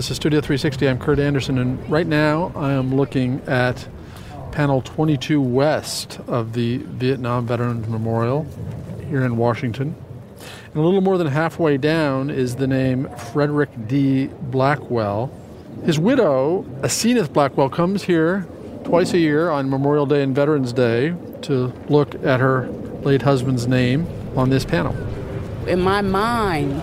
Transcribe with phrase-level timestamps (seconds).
[0.00, 0.88] This is Studio 360.
[0.88, 3.86] I'm Kurt Andersen, and right now I am looking at
[4.50, 8.46] panel 22 west of the Vietnam Veterans Memorial
[9.10, 9.94] here in Washington.
[10.38, 14.28] And a little more than halfway down is the name Frederick D.
[14.44, 15.30] Blackwell.
[15.84, 18.46] His widow, Asenath Blackwell, comes here
[18.84, 22.70] twice a year on Memorial Day and Veterans Day to look at her
[23.02, 24.96] late husband's name on this panel.
[25.68, 26.82] In my mind,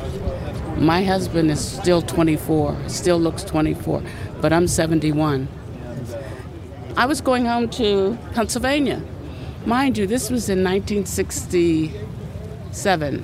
[0.79, 4.01] my husband is still 24, still looks 24,
[4.41, 5.47] but I'm 71.
[6.95, 9.01] I was going home to Pennsylvania.
[9.65, 13.23] Mind you, this was in 1967.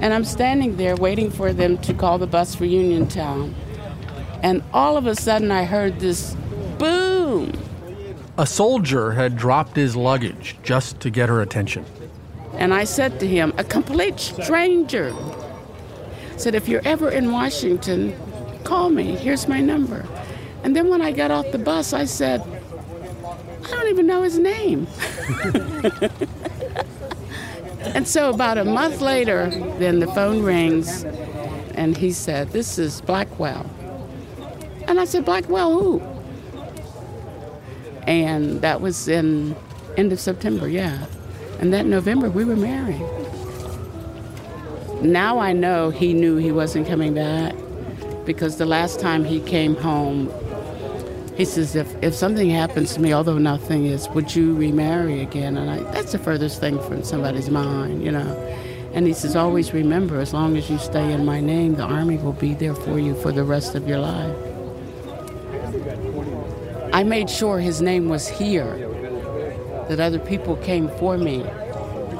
[0.00, 3.54] And I'm standing there waiting for them to call the bus for Uniontown.
[4.42, 6.34] And all of a sudden, I heard this
[6.78, 7.52] boom.
[8.38, 11.84] A soldier had dropped his luggage just to get her attention.
[12.54, 15.14] And I said to him, a complete stranger,
[16.40, 18.16] said, if you're ever in Washington,
[18.64, 19.14] call me.
[19.14, 20.06] Here's my number.
[20.64, 22.40] And then when I got off the bus, I said,
[23.64, 24.86] I don't even know his name.
[27.80, 31.04] and so about a month later, then the phone rings,
[31.74, 33.68] and he said, This is Blackwell.
[34.88, 36.02] And I said, Blackwell who?
[38.06, 39.54] And that was in
[39.96, 41.06] end of September, yeah.
[41.60, 43.02] And that November we were married.
[45.02, 47.54] Now I know he knew he wasn't coming back
[48.26, 50.30] because the last time he came home,
[51.38, 55.56] he says, if, if something happens to me, although nothing is, would you remarry again?
[55.56, 58.36] And I, that's the furthest thing from somebody's mind, you know.
[58.92, 62.18] And he says, always remember, as long as you stay in my name, the Army
[62.18, 64.36] will be there for you for the rest of your life.
[66.92, 68.76] I made sure his name was here,
[69.88, 71.42] that other people came for me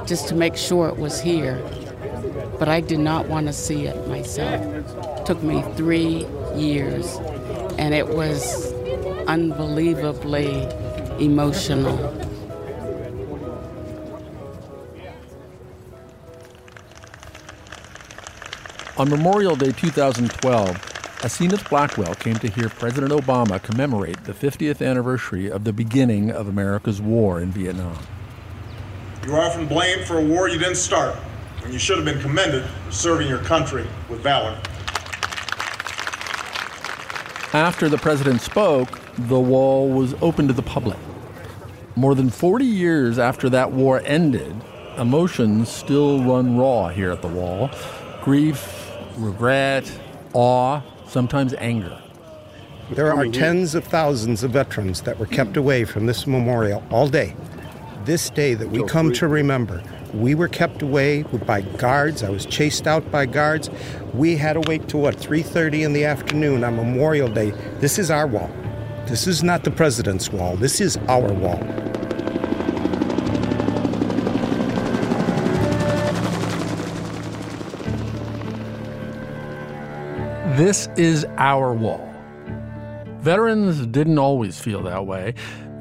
[0.06, 1.62] just to make sure it was here
[2.60, 4.62] but I did not want to see it myself.
[4.62, 7.16] It took me three years,
[7.78, 8.71] and it was
[9.26, 10.69] unbelievably
[11.19, 11.99] emotional.
[18.99, 20.76] On Memorial Day 2012,
[21.22, 26.47] Asenath Blackwell came to hear President Obama commemorate the 50th anniversary of the beginning of
[26.47, 27.97] America's war in Vietnam.
[29.25, 31.16] You are often blamed for a war you didn't start
[31.65, 34.59] and you should have been commended for serving your country with valor.
[37.53, 40.99] After the president spoke, the wall was open to the public.
[41.97, 44.54] More than 40 years after that war ended,
[44.97, 47.70] emotions still run raw here at the wall
[48.22, 49.91] grief, regret,
[50.34, 52.00] awe, sometimes anger.
[52.91, 57.09] There are tens of thousands of veterans that were kept away from this memorial all
[57.09, 57.34] day.
[58.04, 59.82] This day that we come to remember
[60.15, 62.22] we were kept away by guards.
[62.22, 63.71] I was chased out by guards.
[64.15, 67.53] We had to wait till what 3:30 in the afternoon on Memorial Day.
[67.78, 68.50] This is our wall.
[69.06, 70.56] This is not the president's wall.
[70.56, 71.59] This is our wall.
[80.56, 82.06] This is our wall.
[83.20, 85.34] Veterans didn't always feel that way.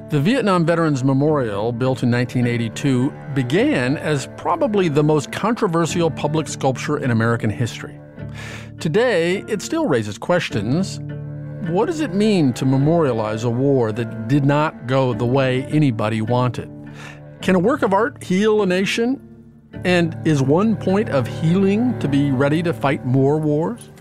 [0.09, 6.97] The Vietnam Veterans Memorial, built in 1982, began as probably the most controversial public sculpture
[6.97, 7.99] in American history.
[8.79, 10.99] Today, it still raises questions.
[11.69, 16.23] What does it mean to memorialize a war that did not go the way anybody
[16.23, 16.71] wanted?
[17.43, 19.21] Can a work of art heal a nation?
[19.85, 23.91] And is one point of healing to be ready to fight more wars?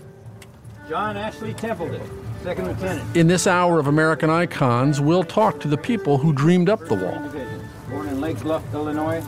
[0.89, 2.28] John Ashley Templeton.
[2.43, 3.17] Second Lieutenant.
[3.17, 6.95] In this hour of American Icons, we'll talk to the people who dreamed up the
[6.95, 7.19] wall.
[7.89, 9.21] Born in Lake Bluff, Illinois,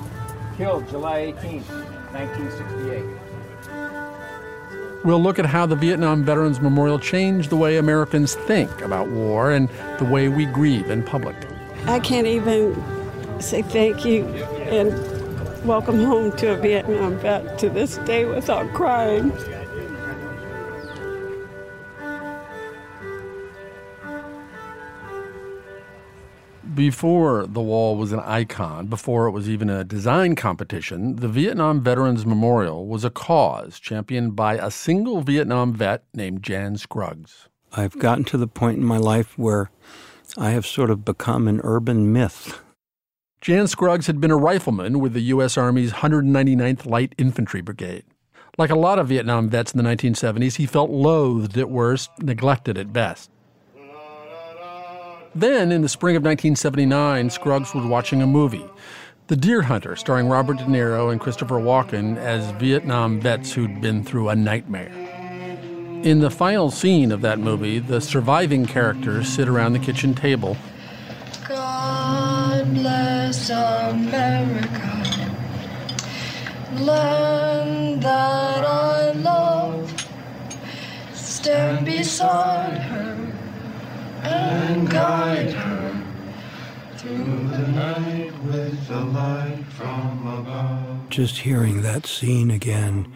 [0.57, 3.03] killed July 18, 1968.
[5.03, 9.51] We'll look at how the Vietnam Veterans Memorial changed the way Americans think about war
[9.51, 9.67] and
[9.97, 11.35] the way we grieve in public.
[11.87, 12.81] I can't even
[13.41, 14.93] say thank you and
[15.65, 19.31] welcome home to a Vietnam vet to this day without crying.
[26.75, 31.81] Before the wall was an icon, before it was even a design competition, the Vietnam
[31.81, 37.49] Veterans Memorial was a cause championed by a single Vietnam vet named Jan Scruggs.
[37.73, 39.69] I've gotten to the point in my life where
[40.37, 42.61] I have sort of become an urban myth.
[43.41, 45.57] Jan Scruggs had been a rifleman with the U.S.
[45.57, 48.05] Army's 199th Light Infantry Brigade.
[48.57, 52.77] Like a lot of Vietnam vets in the 1970s, he felt loathed at worst, neglected
[52.77, 53.29] at best.
[55.33, 58.65] Then, in the spring of 1979, Scruggs was watching a movie,
[59.27, 64.03] The Deer Hunter, starring Robert De Niro and Christopher Walken as Vietnam vets who'd been
[64.03, 64.91] through a nightmare.
[66.03, 70.57] In the final scene of that movie, the surviving characters sit around the kitchen table.
[71.47, 74.67] God bless America,
[76.73, 80.07] land that I love.
[81.13, 83.20] Stand beside her
[84.23, 86.03] and guide her
[86.97, 91.09] through the night with the light from above.
[91.09, 93.11] Just hearing that scene again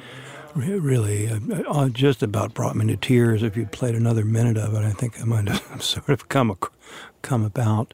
[0.55, 3.43] really uh, uh, just about brought me to tears.
[3.43, 6.57] If you'd played another minute of it, I think I might have sort of come,
[7.21, 7.93] come about.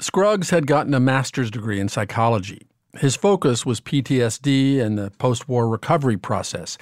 [0.00, 2.66] Scruggs had gotten a master's degree in psychology.
[2.98, 6.76] His focus was PTSD and the post war recovery process.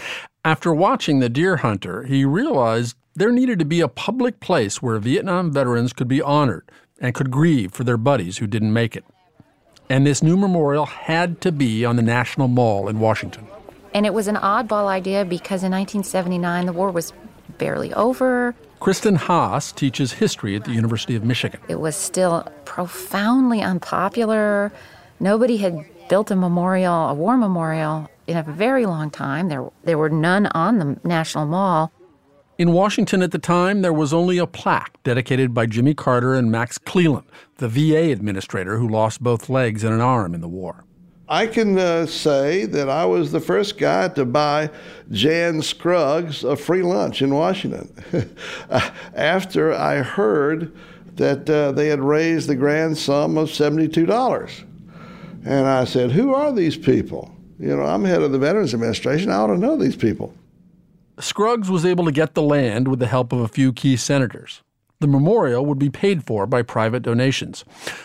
[0.44, 4.98] After watching The Deer Hunter, he realized there needed to be a public place where
[4.98, 6.70] Vietnam veterans could be honored
[7.00, 9.04] and could grieve for their buddies who didn't make it.
[9.90, 13.46] And this new memorial had to be on the National Mall in Washington.
[13.94, 17.12] And it was an oddball idea because in 1979 the war was
[17.56, 18.54] barely over.
[18.80, 21.60] Kristin Hass teaches history at the University of Michigan.
[21.68, 24.70] It was still profoundly unpopular.
[25.18, 29.48] Nobody had built a memorial, a war memorial, in a very long time.
[29.48, 31.90] There, there were none on the National Mall.
[32.58, 36.50] In Washington at the time, there was only a plaque dedicated by Jimmy Carter and
[36.50, 37.28] Max Cleland,
[37.58, 40.84] the VA administrator who lost both legs and an arm in the war.
[41.28, 44.70] I can uh, say that I was the first guy to buy
[45.12, 47.94] Jan Scruggs a free lunch in Washington
[49.14, 50.76] after I heard
[51.14, 54.64] that uh, they had raised the grand sum of $72.
[55.44, 57.32] And I said, Who are these people?
[57.60, 59.30] You know, I'm head of the Veterans Administration.
[59.30, 60.34] I ought to know these people.
[61.20, 64.62] Scruggs was able to get the land with the help of a few key senators.
[65.00, 67.64] The memorial would be paid for by private donations.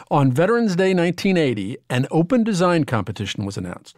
[0.10, 3.98] On Veterans Day 1980, an open design competition was announced.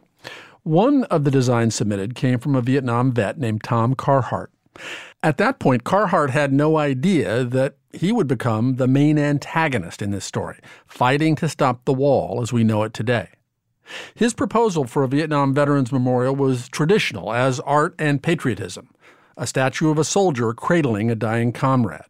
[0.63, 4.51] One of the designs submitted came from a Vietnam vet named Tom Carhart.
[5.23, 10.11] At that point, Carhart had no idea that he would become the main antagonist in
[10.11, 13.29] this story, fighting to stop the wall as we know it today.
[14.15, 18.89] His proposal for a Vietnam Veterans Memorial was traditional as art and patriotism
[19.37, 22.01] a statue of a soldier cradling a dying comrade.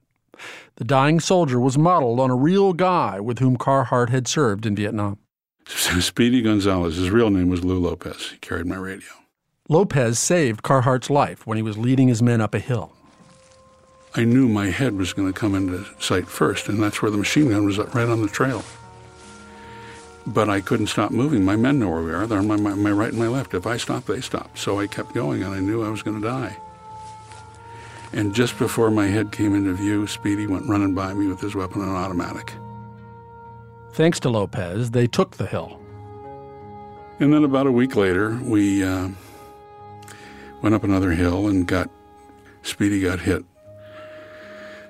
[0.75, 4.75] The dying soldier was modeled on a real guy with whom Carhart had served in
[4.75, 5.17] Vietnam.
[5.67, 8.31] Speedy Gonzalez, his real name was Lou Lopez.
[8.31, 9.09] He carried my radio.
[9.67, 12.91] Lopez saved Carhart's life when he was leading his men up a hill.
[14.13, 17.17] I knew my head was going to come into sight first, and that's where the
[17.17, 18.63] machine gun was uh, right on the trail.
[20.27, 21.43] But I couldn't stop moving.
[21.43, 22.27] My men know where we are.
[22.27, 23.53] They're on my, my, my right and my left.
[23.53, 24.57] If I stop, they stop.
[24.57, 26.57] So I kept going, and I knew I was going to die.
[28.15, 31.53] And just before my head came into view, Speedy went running by me with his
[31.53, 32.53] weapon and automatic.
[33.91, 35.81] Thanks to Lopez, they took the hill.
[37.19, 39.09] And then about a week later, we uh,
[40.61, 41.89] went up another hill and got
[42.61, 43.43] Speedy got hit.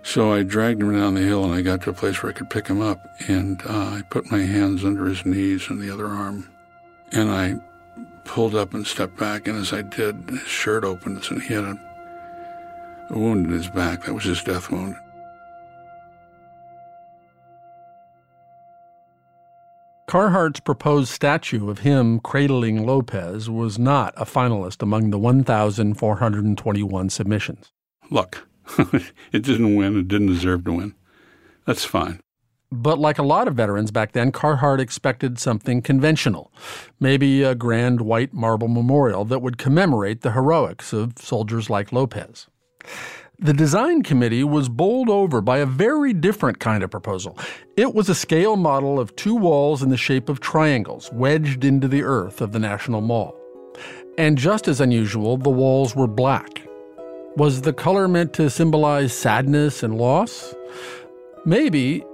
[0.03, 2.35] So I dragged him down the hill and I got to a place where I
[2.35, 3.03] could pick him up.
[3.27, 6.47] And uh, I put my hands under his knees and the other arm.
[7.11, 7.55] And I
[8.23, 9.47] pulled up and stepped back.
[9.47, 11.94] And as I did, his shirt opened and he had a
[13.09, 14.05] a wound in his back.
[14.05, 14.95] That was his death wound.
[20.07, 27.71] Carhart's proposed statue of him cradling Lopez was not a finalist among the 1,421 submissions.
[28.11, 28.47] Look,
[28.77, 29.11] it
[29.43, 29.97] didn't win.
[29.97, 30.95] It didn't deserve to win.
[31.65, 32.21] That's fine.
[32.71, 36.51] But like a lot of veterans back then, Carhart expected something conventional.
[36.99, 42.47] Maybe a grand white marble memorial that would commemorate the heroics of soldiers like Lopez.
[43.39, 47.37] The design committee was bowled over by a very different kind of proposal.
[47.75, 51.89] It was a scale model of two walls in the shape of triangles wedged into
[51.89, 53.35] the earth of the National Mall.
[54.17, 56.65] And just as unusual, the walls were black.
[57.35, 60.55] Was the color meant to symbolize sadness and loss?
[61.45, 62.05] Maybe,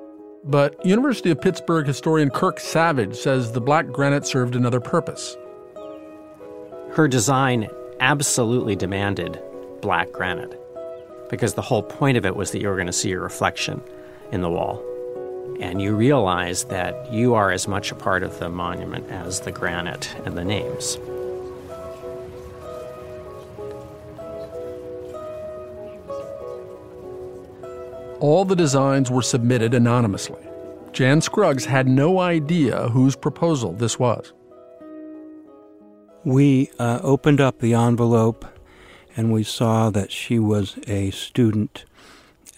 [0.44, 5.38] but University of Pittsburgh historian Kirk Savage says the black granite served another purpose.
[6.94, 9.40] Her design absolutely demanded
[9.82, 10.61] black granite
[11.32, 13.82] because the whole point of it was that you were going to see your reflection
[14.32, 14.86] in the wall.
[15.60, 19.52] and you realize that you are as much a part of the monument as the
[19.52, 20.98] granite and the names.
[28.20, 30.44] All the designs were submitted anonymously.
[30.94, 34.34] Jan Scruggs had no idea whose proposal this was.
[36.24, 38.46] We uh, opened up the envelope
[39.16, 41.86] and we saw that she was a student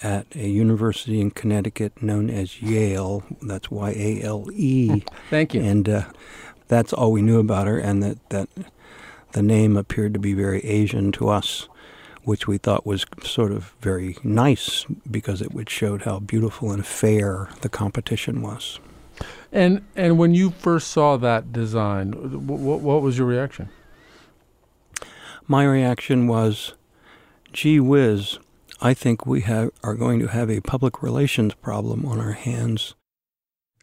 [0.02, 3.24] at a university in Connecticut known as Yale.
[3.42, 5.04] That's Y A L E.
[5.30, 5.62] Thank you.
[5.62, 6.04] And uh,
[6.68, 8.50] that's all we knew about her, and that, that
[9.32, 11.68] the name appeared to be very Asian to us,
[12.24, 16.86] which we thought was sort of very nice because it would showed how beautiful and
[16.86, 18.80] fair the competition was.
[19.52, 22.12] And and when you first saw that design,
[22.48, 23.70] what, what was your reaction?
[25.48, 26.74] My reaction was,
[27.52, 28.40] "Gee whiz,
[28.82, 32.96] I think we have, are going to have a public relations problem on our hands."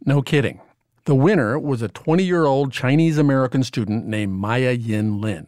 [0.07, 0.61] No kidding.
[1.05, 5.47] The winner was a 20-year-old Chinese American student named Maya Ying Lin.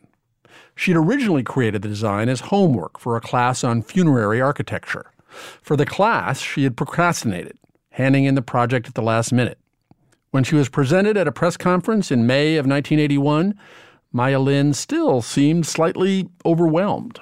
[0.75, 5.07] She'd originally created the design as homework for a class on funerary architecture.
[5.63, 7.59] For the class, she had procrastinated,
[7.91, 9.59] handing in the project at the last minute.
[10.31, 13.55] When she was presented at a press conference in May of 1981,
[14.15, 17.19] Maya Lin still seemed slightly overwhelmed.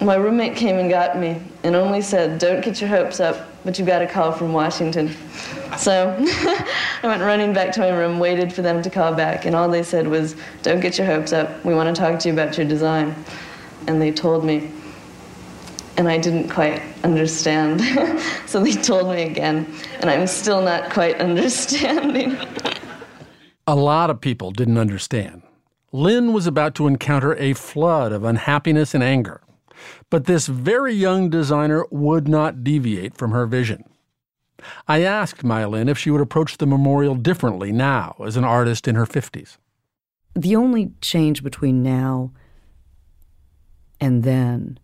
[0.00, 3.78] My roommate came and got me and only said, Don't get your hopes up, but
[3.78, 5.14] you got a call from Washington.
[5.78, 9.54] So I went running back to my room, waited for them to call back, and
[9.54, 11.64] all they said was, Don't get your hopes up.
[11.64, 13.14] We want to talk to you about your design.
[13.86, 14.70] And they told me.
[15.96, 17.80] And I didn't quite understand.
[18.46, 22.36] so they told me again, and I'm still not quite understanding.
[23.68, 25.43] A lot of people didn't understand.
[25.94, 29.40] Lin was about to encounter a flood of unhappiness and anger.
[30.10, 33.84] But this very young designer would not deviate from her vision.
[34.88, 38.88] I asked Maya Lin if she would approach the memorial differently now as an artist
[38.88, 39.56] in her 50s.
[40.34, 42.32] The only change between now
[44.00, 44.80] and then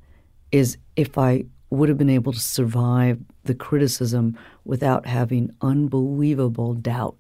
[0.53, 7.17] is if I would have been able to survive the criticism without having unbelievable doubt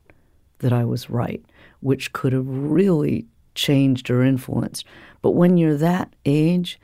[0.60, 1.44] that I was right,
[1.80, 3.26] which could have really
[3.60, 4.84] changed or influenced.
[5.22, 6.80] But when you're that age,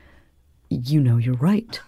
[0.69, 1.79] you know you're right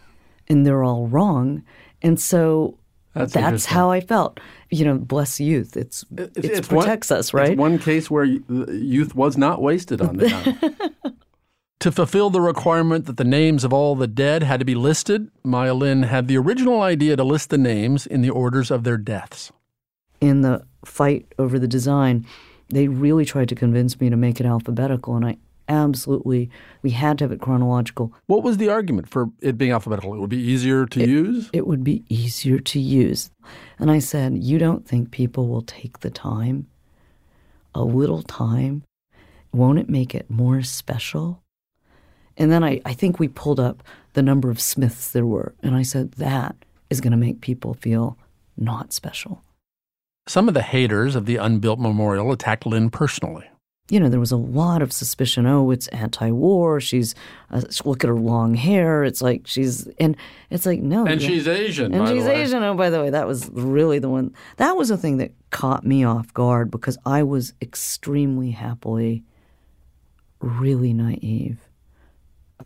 [0.47, 1.63] and they're all wrong.
[2.01, 2.77] And so
[3.13, 4.39] That's that's, how I felt.
[4.71, 5.77] You know, bless youth.
[5.77, 7.51] It's, uh, it protects one, us, right?
[7.51, 10.79] It's one case where youth was not wasted on the
[11.79, 15.31] To fulfill the requirement that the names of all the dead had to be listed,
[15.43, 18.97] Maya Lin had the original idea to list the names in the orders of their
[18.97, 19.53] deaths.
[20.19, 22.25] In the fight over the design,
[22.69, 25.37] they really tried to convince me to make it alphabetical, and I
[25.69, 26.49] absolutely
[26.81, 28.13] we had to have it chronological.
[28.25, 30.13] What was the argument for it being alphabetical?
[30.13, 31.49] It would be easier to it, use?
[31.53, 33.31] It would be easier to use.
[33.77, 36.67] And I said, You don't think people will take the time?
[37.75, 38.83] A little time?
[39.53, 41.41] Won't it make it more special?
[42.35, 43.83] And then I, I think we pulled up
[44.13, 45.53] the number of Smiths there were.
[45.61, 46.55] And I said, That
[46.89, 48.17] is going to make people feel
[48.57, 49.43] not special.
[50.29, 53.49] Some of the haters of the unbuilt memorial attacked Lin personally
[53.89, 55.47] you know, there was a lot of suspicion.
[55.47, 56.79] Oh, it's anti-war.
[56.79, 57.15] She's
[57.49, 59.03] uh, look at her long hair.
[59.03, 60.15] It's like she's and
[60.51, 61.91] it's like no, and she's Asian.
[61.93, 62.61] And she's Asian.
[62.61, 64.33] Oh, by the way, that was really the one.
[64.57, 69.23] That was the thing that caught me off guard because I was extremely happily,
[70.39, 71.57] really naive,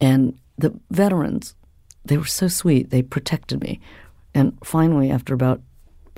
[0.01, 1.55] and the veterans,
[2.03, 2.89] they were so sweet.
[2.89, 3.79] They protected me,
[4.34, 5.62] and finally, after about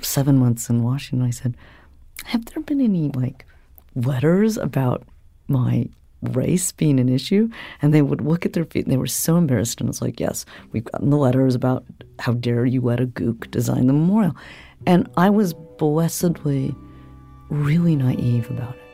[0.00, 1.56] seven months in Washington, I said,
[2.26, 3.46] "Have there been any like?"
[3.96, 5.02] letters about
[5.48, 5.88] my
[6.22, 7.48] race being an issue
[7.80, 10.18] and they would look at their feet and they were so embarrassed and it's like
[10.18, 11.84] yes we've gotten the letters about
[12.18, 14.34] how dare you let a gook design the memorial
[14.86, 16.74] and i was blessedly
[17.48, 18.85] really naive about it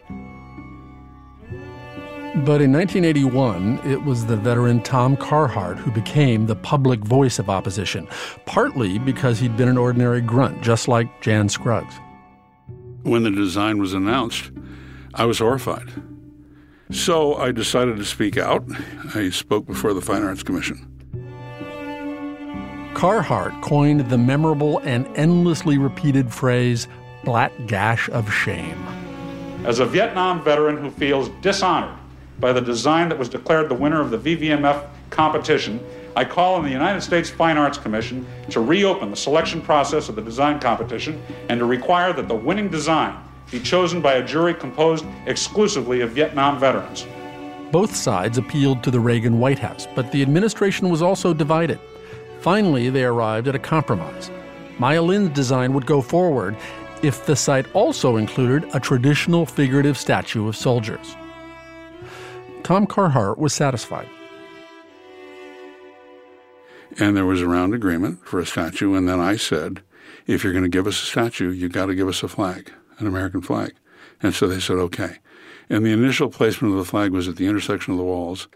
[2.35, 7.51] but in 1981, it was the veteran Tom Carhart who became the public voice of
[7.51, 8.09] opposition,
[8.47, 11.95] partly because he'd been an ordinary grunt, just like Jan Scruggs.
[13.03, 14.51] When the design was announced,
[15.13, 15.91] I was horrified.
[16.91, 18.65] So I decided to speak out.
[19.15, 20.89] I spoke before the Fine Arts Commission.
[22.95, 26.89] Carhart coined the memorable and endlessly repeated phrase,
[27.25, 28.83] black gash of shame.
[29.67, 31.99] As a Vietnam veteran who feels dishonored
[32.43, 35.79] by the design that was declared the winner of the VVMF competition,
[36.17, 40.17] I call on the United States Fine Arts Commission to reopen the selection process of
[40.17, 43.17] the design competition and to require that the winning design
[43.53, 47.07] be chosen by a jury composed exclusively of Vietnam veterans.
[47.71, 51.79] Both sides appealed to the Reagan White House, but the administration was also divided.
[52.41, 54.33] Finally, they arrived at a compromise.
[54.81, 56.57] Maya Lin's design would go forward
[57.03, 61.15] if the site also included a traditional figurative statue of soldiers.
[62.63, 64.09] Tom Carhart was satisfied.
[66.99, 69.83] And there was a round agreement for a statue, and then I said,
[70.27, 72.71] if you're going to give us a statue, you've got to give us a flag,
[72.99, 73.73] an American flag.
[74.23, 75.17] And so they said, okay.
[75.71, 78.47] And the initial placement of the flag was at the intersection of the walls,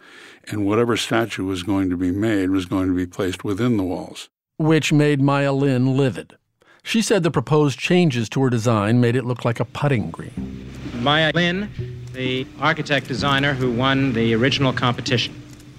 [0.49, 3.85] and whatever statue was going to be made was going to be placed within the
[3.85, 4.29] walls.
[4.59, 6.37] Which made Maya Lin livid.
[6.83, 10.71] She said the proposed changes to her design made it look like a putting green.
[11.01, 11.69] Maya Lin,
[12.17, 15.35] the architect designer who won the original competition.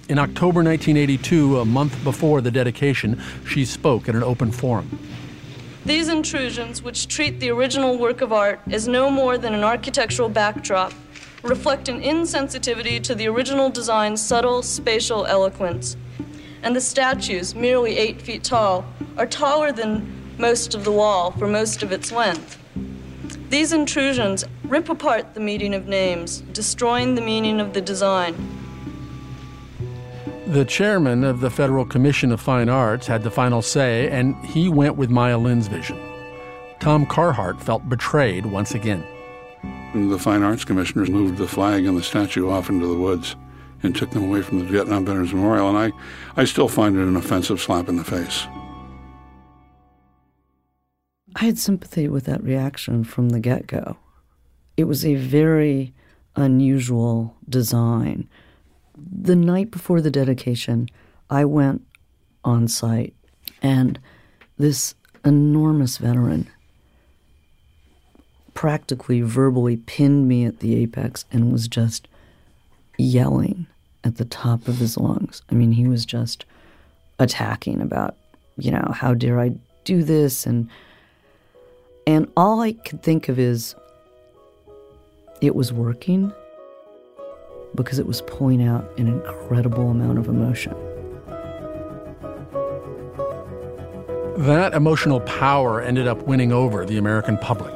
[0.07, 4.99] In October 1982, a month before the dedication, she spoke at an open forum.
[5.83, 10.29] These intrusions, which treat the original work of art as no more than an architectural
[10.29, 10.93] backdrop,
[11.41, 15.97] reflect an insensitivity to the original design's subtle spatial eloquence.
[16.61, 18.85] And the statues, merely eight feet tall,
[19.17, 22.59] are taller than most of the wall for most of its length.
[23.49, 28.35] These intrusions rip apart the meaning of names, destroying the meaning of the design.
[30.47, 34.69] The chairman of the Federal Commission of Fine Arts had the final say, and he
[34.69, 35.99] went with Maya Lin's vision.
[36.79, 39.03] Tom Carhart felt betrayed once again.
[39.93, 43.35] The Fine Arts Commissioners moved the flag and the statue off into the woods
[43.83, 45.91] and took them away from the Vietnam Veterans Memorial, and I,
[46.41, 48.45] I still find it an offensive slap in the face.
[51.39, 53.97] I had sympathy with that reaction from the get go.
[54.75, 55.93] It was a very
[56.35, 58.27] unusual design.
[58.97, 60.89] The night before the dedication,
[61.29, 61.85] I went
[62.43, 63.13] on site,
[63.61, 63.99] and
[64.57, 66.49] this enormous veteran
[68.55, 72.07] practically verbally pinned me at the apex and was just
[72.97, 73.67] yelling
[74.03, 75.43] at the top of his lungs.
[75.51, 76.45] I mean, he was just
[77.19, 78.15] attacking about,
[78.57, 79.51] you know, how dare I
[79.83, 80.67] do this and
[82.07, 83.75] and all I could think of is
[85.41, 86.31] it was working
[87.75, 90.73] because it was pulling out an incredible amount of emotion.
[94.37, 97.73] That emotional power ended up winning over the American public.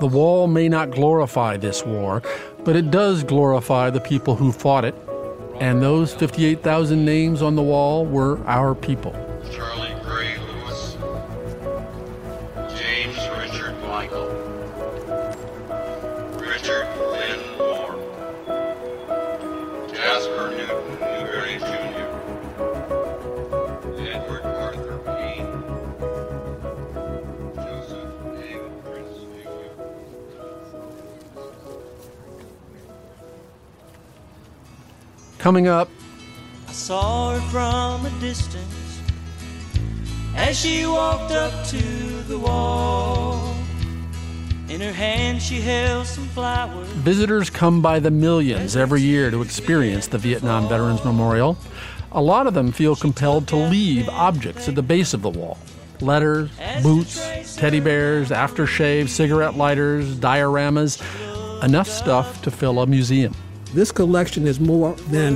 [0.00, 2.22] The wall may not glorify this war,
[2.64, 4.96] but it does glorify the people who fought it,
[5.60, 9.14] and those 58,000 names on the wall were our people.
[35.44, 35.90] Coming up,
[36.66, 39.02] I saw her from a distance
[40.34, 41.82] as she walked up to
[42.22, 43.54] the wall.
[44.70, 46.88] In her hand, she held some flowers.
[46.88, 51.58] visitors come by the millions every year to experience the Vietnam Veterans Memorial.
[52.12, 55.58] A lot of them feel compelled to leave objects at the base of the wall
[56.00, 56.48] letters,
[56.82, 61.02] boots, teddy bears, aftershave, cigarette lighters, dioramas
[61.62, 63.34] enough stuff to fill a museum.
[63.74, 65.34] This collection is more than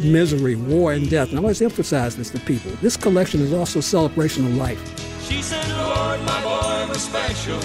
[0.00, 1.28] misery, war, and death.
[1.28, 2.70] And I always emphasize this to people.
[2.80, 4.80] This collection is also a celebration of life.
[5.28, 7.60] She said, Lord, my boy was special,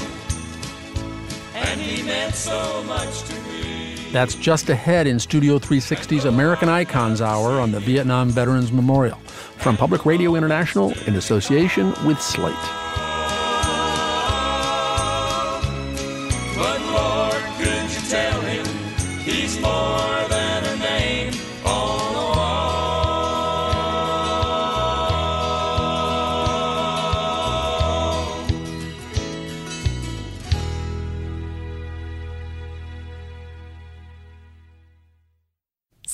[1.56, 3.96] and he meant so much to me.
[4.12, 9.18] That's just ahead in Studio 360's American Icons Hour on the Vietnam Veterans Memorial
[9.58, 12.79] from Public Radio International in association with Slate.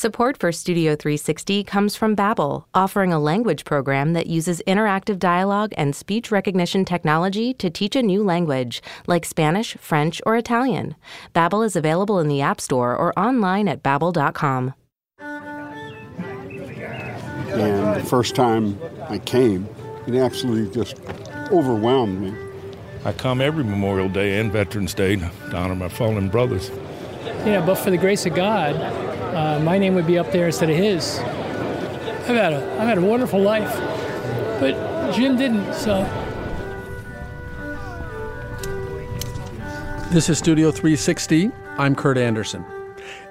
[0.06, 5.74] Support for Studio 360 comes from Babbel, offering a language program that uses interactive dialogue
[5.78, 10.96] and speech recognition technology to teach a new language, like Spanish, French, or Italian.
[11.34, 14.76] Babbel is available in the App Store or online at babbel.com.
[15.18, 15.96] And
[17.96, 19.68] the first time I came,
[20.06, 21.00] it absolutely just
[21.52, 22.32] overwhelmed me.
[23.06, 26.70] I come every Memorial Day and Veterans Day to honor my fallen brothers.
[27.39, 28.76] You know, but for the grace of God,
[29.36, 31.19] uh, my name would be up there instead of his.
[31.19, 33.74] I've had a, I've had a wonderful life,
[34.60, 36.04] but Jim didn't, so.
[40.12, 41.52] This is Studio 360.
[41.78, 42.65] I'm Kurt Andersen.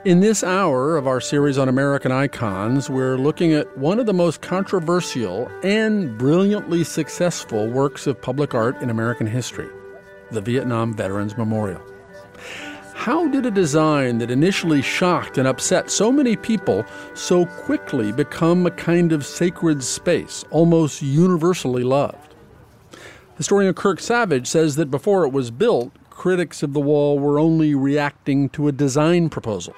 [0.04, 4.12] In this hour of our series on American icons, we're looking at one of the
[4.12, 9.70] most controversial and brilliantly successful works of public art in American history
[10.30, 11.80] the Vietnam Veterans Memorial.
[13.04, 18.64] How did a design that initially shocked and upset so many people so quickly become
[18.64, 22.34] a kind of sacred space, almost universally loved?
[23.36, 27.74] Historian Kirk Savage says that before it was built, critics of the wall were only
[27.74, 29.74] reacting to a design proposal.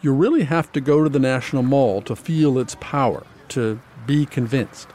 [0.00, 4.24] You really have to go to the National Mall to feel its power, to be
[4.24, 4.86] convinced.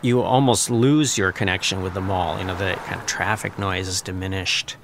[0.00, 2.38] You almost lose your connection with the mall.
[2.38, 4.76] You know, the kind of traffic noise is diminished,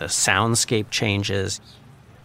[0.00, 1.60] the soundscape changes,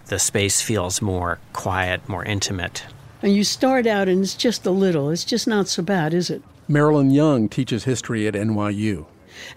[0.06, 2.86] the space feels more quiet, more intimate.
[3.22, 6.30] And you start out and it's just a little, it's just not so bad, is
[6.30, 6.42] it?
[6.70, 9.06] Marilyn Young teaches history at NYU.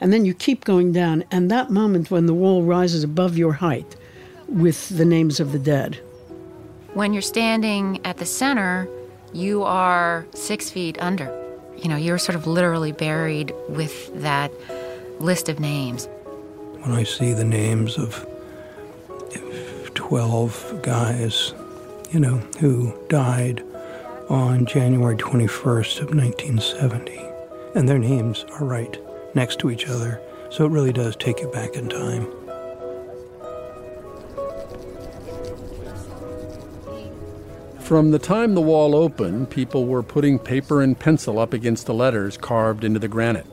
[0.01, 3.53] And then you keep going down, and that moment when the wall rises above your
[3.53, 3.95] height
[4.49, 6.01] with the names of the dead.
[6.95, 8.89] When you're standing at the center,
[9.33, 11.33] you are six feet under.
[11.77, 14.51] You know, you're sort of literally buried with that
[15.21, 16.09] list of names.
[16.83, 18.27] When I see the names of
[19.95, 21.53] 12 guys,
[22.11, 23.63] you know, who died
[24.29, 27.21] on January 21st of 1970,
[27.75, 28.97] and their names are right
[29.35, 32.27] next to each other, so it really does take you back in time.
[37.89, 41.95] From the time the wall opened, people were putting paper and pencil up against the
[41.95, 43.47] letters carved into the granite.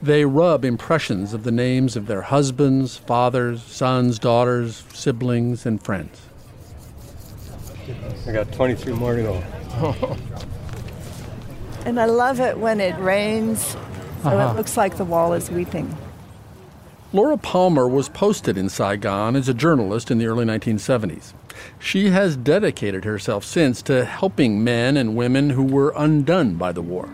[0.00, 6.22] They rub impressions of the names of their husbands, fathers, sons, daughters, siblings, and friends.
[8.26, 9.42] I got 23 more to go.
[11.84, 13.76] and I love it when it rains,
[14.22, 14.50] so Uh-huh.
[14.54, 15.94] it looks like the wall is weeping.
[17.12, 21.34] Laura Palmer was posted in Saigon as a journalist in the early 1970s.
[21.78, 26.82] She has dedicated herself since to helping men and women who were undone by the
[26.82, 27.08] war.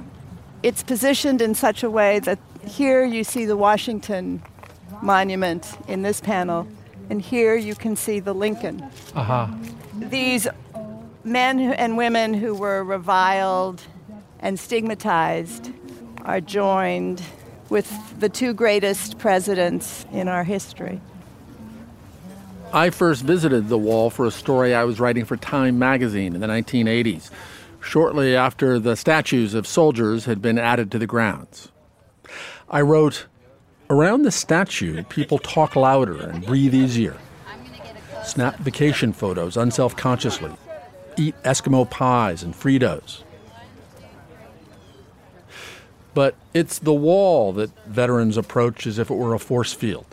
[0.62, 4.42] It's positioned in such a way that here you see the Washington
[5.02, 6.66] Monument in this panel,
[7.08, 8.82] and here you can see the Lincoln.
[9.14, 9.48] Uh-huh.
[9.94, 10.46] These
[11.24, 13.82] men and women who were reviled
[14.40, 15.72] and stigmatized
[16.24, 17.22] are joined
[17.70, 21.00] with the two greatest presidents in our history.
[22.72, 26.40] I first visited the wall for a story I was writing for Time magazine in
[26.40, 27.28] the 1980s,
[27.80, 31.72] shortly after the statues of soldiers had been added to the grounds.
[32.68, 33.26] I wrote,
[33.88, 37.16] Around the statue, people talk louder and breathe easier,
[38.24, 40.52] snap vacation photos unself consciously,
[41.16, 43.24] eat Eskimo pies and Fritos.
[46.14, 50.06] But it's the wall that veterans approach as if it were a force field.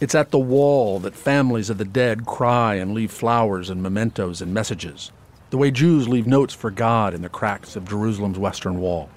[0.00, 4.40] It's at the wall that families of the dead cry and leave flowers and mementos
[4.40, 5.10] and messages,
[5.50, 9.10] the way Jews leave notes for God in the cracks of Jerusalem's western wall.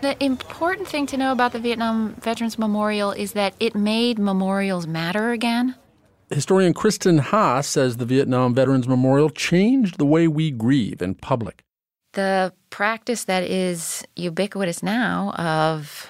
[0.00, 4.86] The important thing to know about the Vietnam Veterans Memorial is that it made memorials
[4.86, 5.74] matter again.
[6.30, 11.64] Historian Kristin Hass says the Vietnam Veterans Memorial changed the way we grieve in public.
[12.12, 16.06] The practice that is ubiquitous now of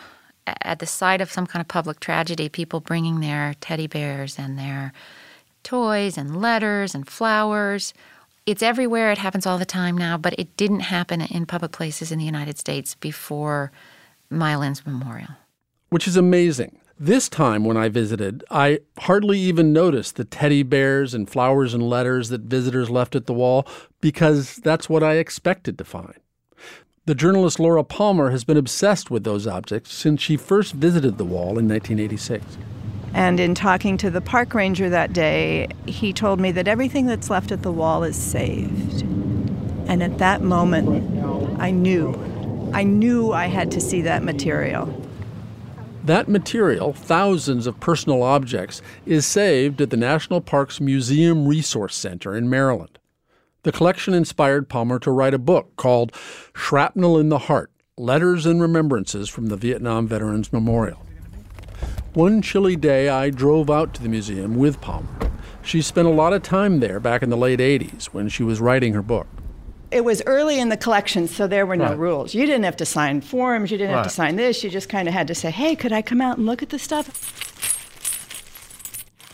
[0.62, 4.58] at the site of some kind of public tragedy, people bringing their teddy bears and
[4.58, 4.92] their
[5.62, 7.94] toys and letters and flowers.
[8.46, 9.12] It's everywhere.
[9.12, 12.24] It happens all the time now, but it didn't happen in public places in the
[12.24, 13.70] United States before
[14.30, 15.30] Maya Lin's memorial.
[15.90, 16.78] Which is amazing.
[17.00, 21.88] This time when I visited, I hardly even noticed the teddy bears and flowers and
[21.88, 23.66] letters that visitors left at the wall
[24.00, 26.18] because that's what I expected to find.
[27.08, 31.24] The journalist Laura Palmer has been obsessed with those objects since she first visited the
[31.24, 32.44] wall in 1986.
[33.14, 37.30] And in talking to the park ranger that day, he told me that everything that's
[37.30, 39.00] left at the wall is saved.
[39.88, 42.12] And at that moment, I knew.
[42.74, 44.84] I knew I had to see that material.
[46.04, 52.36] That material, thousands of personal objects, is saved at the National Park's Museum Resource Center
[52.36, 52.97] in Maryland.
[53.68, 56.16] The collection inspired Palmer to write a book called
[56.54, 61.04] Shrapnel in the Heart Letters and Remembrances from the Vietnam Veterans Memorial.
[62.14, 65.10] One chilly day, I drove out to the museum with Palmer.
[65.60, 68.58] She spent a lot of time there back in the late 80s when she was
[68.58, 69.26] writing her book.
[69.90, 71.98] It was early in the collection, so there were no Right.
[71.98, 72.32] rules.
[72.32, 75.06] You didn't have to sign forms, you didn't have to sign this, you just kind
[75.08, 77.10] of had to say, hey, could I come out and look at the stuff?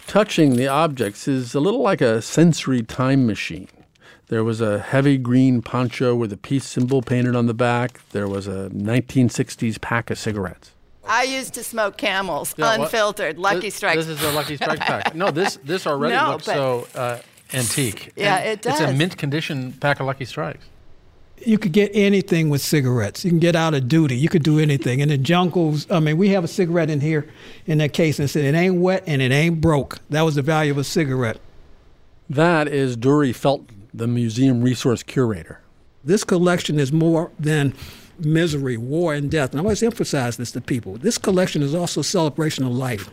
[0.08, 3.68] Touching the objects is a little like a sensory time machine.
[4.28, 8.00] There was a heavy green poncho with a peace symbol painted on the back.
[8.12, 10.70] There was a 1960s pack of cigarettes.
[11.06, 14.06] I used to smoke camels, Yeah, what- unfiltered, Lucky This- Strikes.
[14.06, 15.14] This is a Lucky Strike pack.
[15.14, 17.18] No, this this already No, looks but- so uh,
[17.52, 18.12] antique.
[18.16, 18.80] Yeah, And it does.
[18.80, 20.64] It's a mint condition pack of Lucky Strikes.
[21.44, 23.22] you could get anything with cigarettes.
[23.24, 24.16] You can get out of duty.
[24.16, 25.00] You could do anything.
[25.00, 27.28] In the jungles, I mean, we have a cigarette in here
[27.66, 29.98] in that case and said it ain't wet and it ain't broke.
[30.08, 31.38] That was the value of a cigarette.
[32.30, 35.60] That is Duery Felton, the museum resource curator.
[36.02, 37.72] This collection is more than
[38.18, 39.52] misery, war, and death.
[39.52, 40.96] And I always emphasize this to people.
[40.96, 43.08] This collection is also a celebration of life.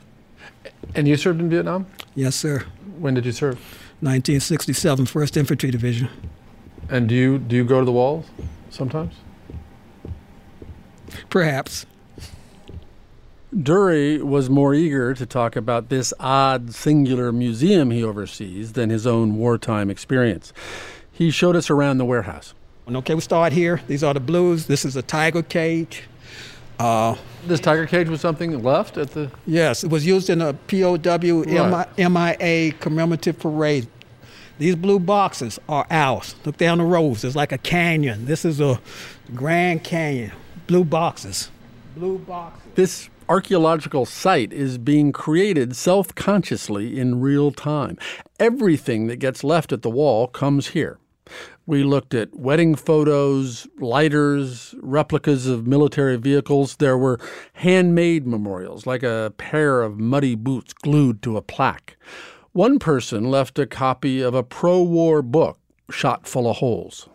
[0.95, 1.85] And you served in Vietnam?
[2.15, 2.65] Yes, sir.
[2.97, 3.55] When did you serve?
[4.01, 6.09] 1967, 1st Infantry Division.
[6.89, 8.25] And do you do you go to the walls
[8.69, 9.13] sometimes?
[11.29, 11.85] Perhaps.
[13.53, 19.05] Duery was more eager to talk about this odd, singular museum he oversees than his
[19.05, 20.53] own wartime experience.
[21.11, 22.53] He showed us around the warehouse.
[22.89, 23.81] Okay, we start here.
[23.87, 24.67] These are the blues.
[24.67, 26.03] This is a tiger cage.
[26.79, 29.29] Uh, this tiger cage was something left at the.
[29.45, 31.97] Yes, it was used in a POW Right.
[31.97, 33.87] MIA commemorative parade.
[34.57, 36.35] These blue boxes are ours.
[36.45, 37.23] Look down the rows.
[37.23, 38.25] It's like a canyon.
[38.25, 38.79] This is a
[39.35, 40.31] Grand Canyon.
[40.67, 41.49] Blue boxes.
[41.95, 42.71] Blue boxes.
[42.75, 47.97] This archaeological site is being created self consciously in real time.
[48.41, 50.99] Everything that gets left at the wall comes here.
[51.65, 56.75] We looked at wedding photos, lighters, replicas of military vehicles.
[56.75, 57.21] There were
[57.53, 61.95] handmade memorials, like a pair of muddy boots glued to a plaque.
[62.51, 65.57] One person left a copy of a pro war book
[65.89, 67.07] shot full of holes.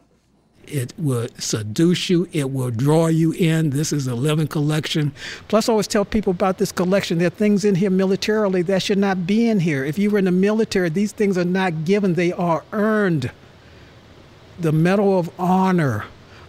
[0.66, 2.28] It will seduce you.
[2.32, 3.70] It will draw you in.
[3.70, 5.12] This is a living collection.
[5.48, 7.18] Plus, I always tell people about this collection.
[7.18, 9.84] There are things in here militarily that should not be in here.
[9.84, 13.30] If you were in the military, these things are not given, they are earned.
[14.58, 16.04] The Medal of Honor,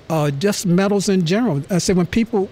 [0.10, 1.62] uh, just medals in general.
[1.70, 2.50] I said, when people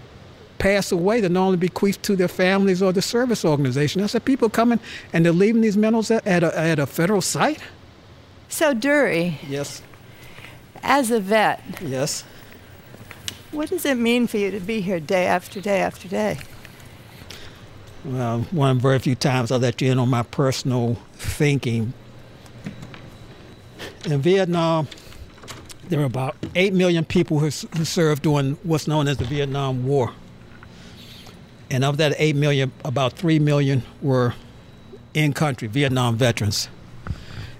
[0.58, 4.01] pass away, they're not only bequeathed to their families or the service organization.
[4.01, 4.80] I said, people coming
[5.13, 7.60] and they're leaving these medals at, at, a, at a federal site?
[8.49, 9.82] So, Duery, Yes.
[10.86, 12.24] As a vet, Yes.
[13.52, 16.38] what does it mean for you to be here day after day after day?
[18.06, 21.93] Well, one of the very few times I'll let you in on my personal thinking.
[24.06, 24.88] In Vietnam,
[25.89, 29.86] there were about 8 million people who, who served during what's known as the Vietnam
[29.86, 30.13] War.
[31.71, 34.36] And of that 8 million, about 3 million were
[35.15, 36.69] in country Vietnam veterans.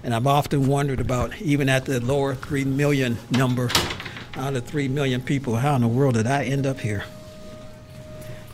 [0.06, 3.68] And I've often wondered about, even at the lower 3 million number,
[4.36, 7.02] out of 3 million people, how in the world did I end up here?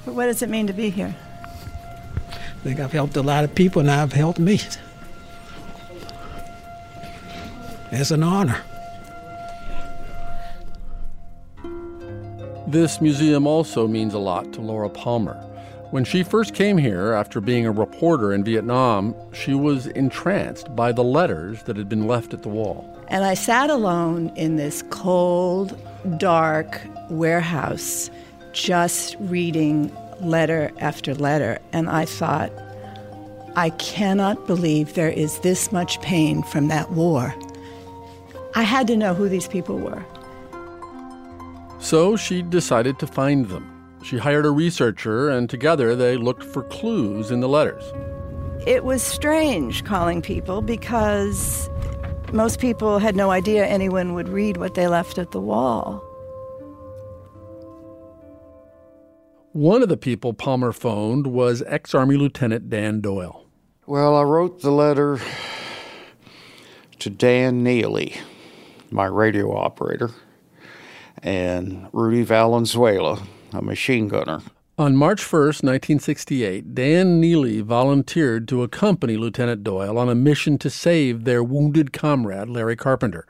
[0.06, 1.14] But what does it mean to be here?
[2.30, 4.60] I think I've helped a lot of people and I've helped me.
[7.90, 8.62] It's an honor.
[12.66, 15.51] This museum also means a lot to Laura Palmer.
[15.92, 20.90] When she first came here after being a reporter in Vietnam, she was entranced by
[20.90, 22.98] the letters that had been left at the wall.
[23.09, 25.78] And I sat alone in this cold,
[26.16, 28.09] dark warehouse,
[28.52, 31.59] just reading letter after letter.
[31.74, 32.50] And I thought,
[33.55, 37.35] I cannot believe there is this much pain from that war.
[38.55, 40.02] I had to know who these people were.
[41.81, 43.71] So she decided to find them.
[44.02, 47.84] She hired a researcher, and together they looked for clues in the letters.
[48.66, 51.68] It was strange calling people because
[52.32, 56.02] most people had no idea anyone would read what they left at the wall.
[59.52, 63.44] One of the people Palmer phoned was ex Army Lieutenant Dan Doyle.
[63.86, 65.20] Well, I wrote the letter
[67.00, 68.16] to Dan Neely,
[68.90, 70.10] my radio operator,
[71.22, 73.20] and Rudy Valenzuela,
[73.54, 74.40] a machine gunner.
[74.78, 80.70] On March 1st, 1968, Dan Neely volunteered to accompany Lieutenant Doyle on a mission to
[80.70, 83.26] save their wounded comrade, Larry Carpenter.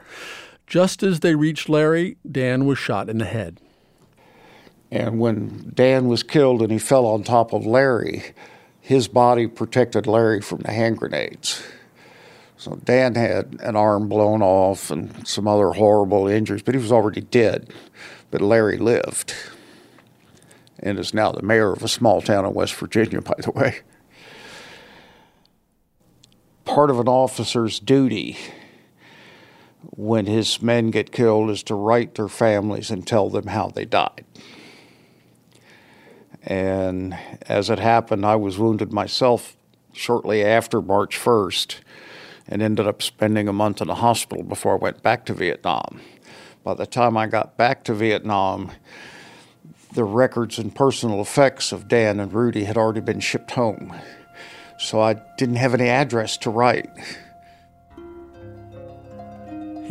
[0.68, 3.58] Just as they reached Larry, Dan was shot in the head.
[4.92, 8.22] And when Dan was killed and he fell on top of Larry,
[8.80, 11.62] his body protected Larry from the hand grenades.
[12.56, 16.92] So Dan had an arm blown off and some other horrible injuries, but he was
[16.92, 17.72] already dead.
[18.30, 19.34] But Larry lived
[20.82, 23.80] and is now the mayor of a small town in West Virginia, by the way.
[26.64, 28.36] Part of an officer's duty
[29.90, 33.84] when his men get killed is to write their families and tell them how they
[33.84, 34.24] died.
[36.42, 39.56] And as it happened, I was wounded myself
[39.92, 41.76] shortly after March 1st
[42.48, 46.00] and ended up spending a month in a hospital before I went back to Vietnam.
[46.64, 48.72] By the time I got back to Vietnam,
[49.94, 53.94] the records and personal effects of Dan and Rudy had already been shipped home.
[54.78, 56.90] So I didn't have any address to write.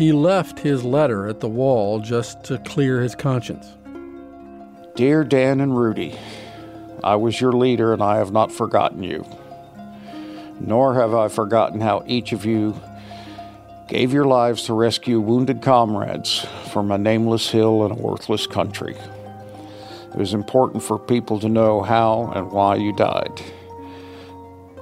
[0.01, 3.75] he left his letter at the wall just to clear his conscience.
[4.95, 6.17] Dear Dan and Rudy,
[7.03, 9.23] I was your leader and I have not forgotten you.
[10.59, 12.79] Nor have I forgotten how each of you
[13.87, 18.95] gave your lives to rescue wounded comrades from a nameless hill in a worthless country.
[20.11, 23.41] It was important for people to know how and why you died.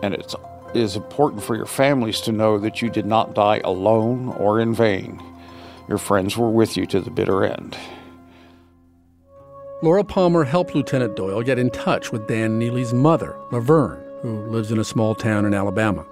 [0.01, 0.33] And it
[0.73, 4.73] is important for your families to know that you did not die alone or in
[4.73, 5.21] vain.
[5.87, 7.77] Your friends were with you to the bitter end.
[9.81, 14.71] Laura Palmer helped Lieutenant Doyle get in touch with Dan Neely's mother, Laverne, who lives
[14.71, 16.05] in a small town in Alabama.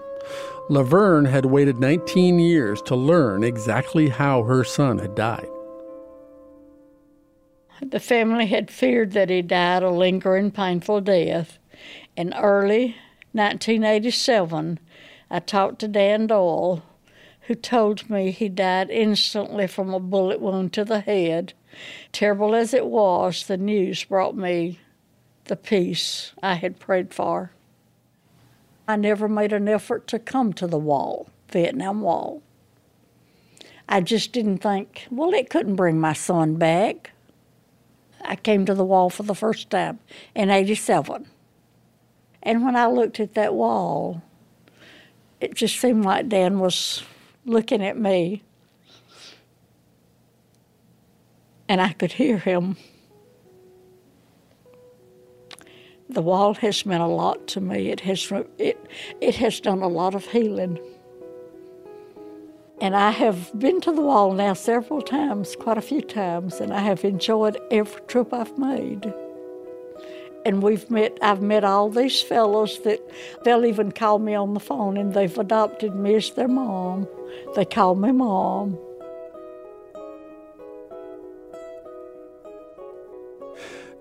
[0.69, 5.49] Laverne had waited 19 years to learn exactly how her son had died.
[7.81, 11.59] The family had feared that he died a lingering, painful death.
[12.15, 12.95] In early
[13.33, 14.79] 1987,
[15.29, 16.83] I talked to Dan Doyle,
[17.41, 21.53] who told me he died instantly from a bullet wound to the head.
[22.11, 24.79] Terrible as it was, the news brought me
[25.45, 27.51] the peace I had prayed for.
[28.87, 32.41] I never made an effort to come to the wall, Vietnam Wall.
[33.87, 37.11] I just didn't think, well, it couldn't bring my son back.
[38.27, 39.99] I came to the wall for the first time
[40.35, 41.27] in 87.
[42.43, 44.21] And when I looked at that wall,
[45.39, 47.03] it just seemed like Dan was
[47.45, 48.43] looking at me.
[51.69, 52.75] And I could hear him.
[56.09, 57.89] The wall has meant a lot to me.
[57.89, 58.77] It has, it,
[59.19, 60.79] it has done a lot of healing.
[62.79, 66.71] And I have been to the wall now several times, quite a few times, and
[66.71, 69.11] I have enjoyed every trip I've made.
[70.45, 73.01] And we've met, I've met all these fellows that
[73.43, 77.07] they'll even call me on the phone and they've adopted me as their mom.
[77.55, 78.77] They call me mom.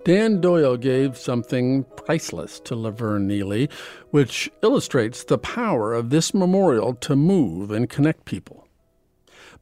[0.04, 3.68] Dan Doyle gave something priceless to Laverne Neely,
[4.10, 8.65] which illustrates the power of this memorial to move and connect people.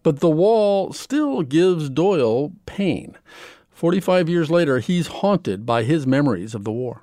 [0.03, 3.17] But the wall still gives Doyle pain.
[3.71, 7.03] 45 years later, he's haunted by his memories of the war.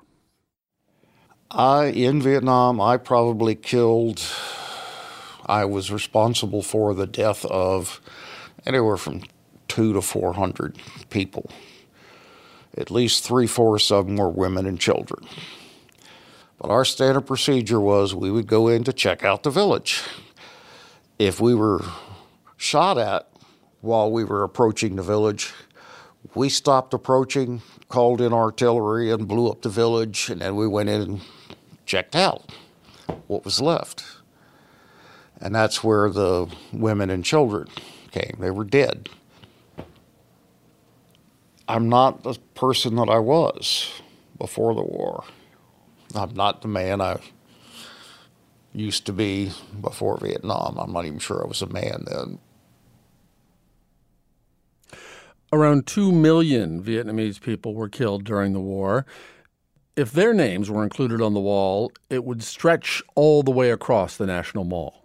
[1.50, 4.22] I, in Vietnam, I probably killed,
[5.44, 8.00] I was responsible for the death of
[8.64, 9.22] anywhere from
[9.68, 10.78] two to 400
[11.10, 11.50] people.
[12.76, 15.26] At least three fourths of them were women and children.
[16.58, 20.02] But our standard procedure was we would go in to check out the village.
[21.18, 21.84] If we were
[22.62, 23.28] shot at
[23.80, 25.52] while we were approaching the village,
[26.34, 30.88] we stopped approaching, called in artillery, and blew up the village, and then we went
[30.88, 31.20] in and
[31.84, 32.52] checked out
[33.26, 34.04] what was left.
[35.40, 37.66] And that's where the women and children
[38.12, 38.36] came.
[38.38, 39.08] They were dead.
[41.66, 43.90] I'm not the person that I was
[44.38, 45.24] before the war.
[46.14, 47.18] I'm not the man I
[48.72, 50.78] used to be before Vietnam.
[50.78, 52.38] I'm not even sure I was a man then.
[55.54, 59.04] Around 2 million Vietnamese people were killed during the war.
[59.96, 64.16] If their names were included on the wall, it would stretch all the way across
[64.16, 65.04] the National Mall.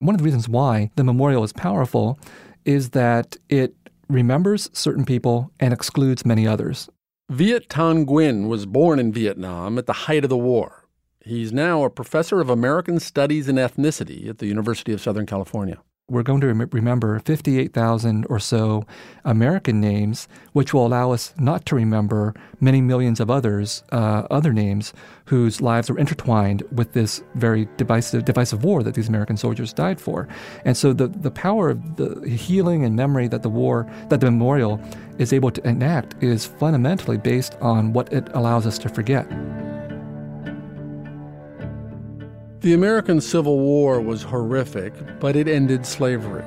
[0.00, 2.18] One of the reasons why the memorial is powerful
[2.64, 3.76] is that it
[4.08, 6.88] remembers certain people and excludes many others.
[7.30, 10.88] Viet Thanh Nguyen was born in Vietnam at the height of the war.
[11.20, 15.78] He's now a professor of American Studies and Ethnicity at the University of Southern California.
[16.08, 18.84] We're going to rem- remember 58,000 or so
[19.24, 24.52] American names, which will allow us not to remember many millions of others, uh, other
[24.52, 24.92] names
[25.26, 30.00] whose lives are intertwined with this very divisive, divisive war that these American soldiers died
[30.00, 30.26] for.
[30.64, 34.30] And so the, the power of the healing and memory that the war, that the
[34.30, 34.80] memorial
[35.18, 39.26] is able to enact is fundamentally based on what it allows us to forget.
[42.62, 46.44] The American Civil War was horrific, but it ended slavery.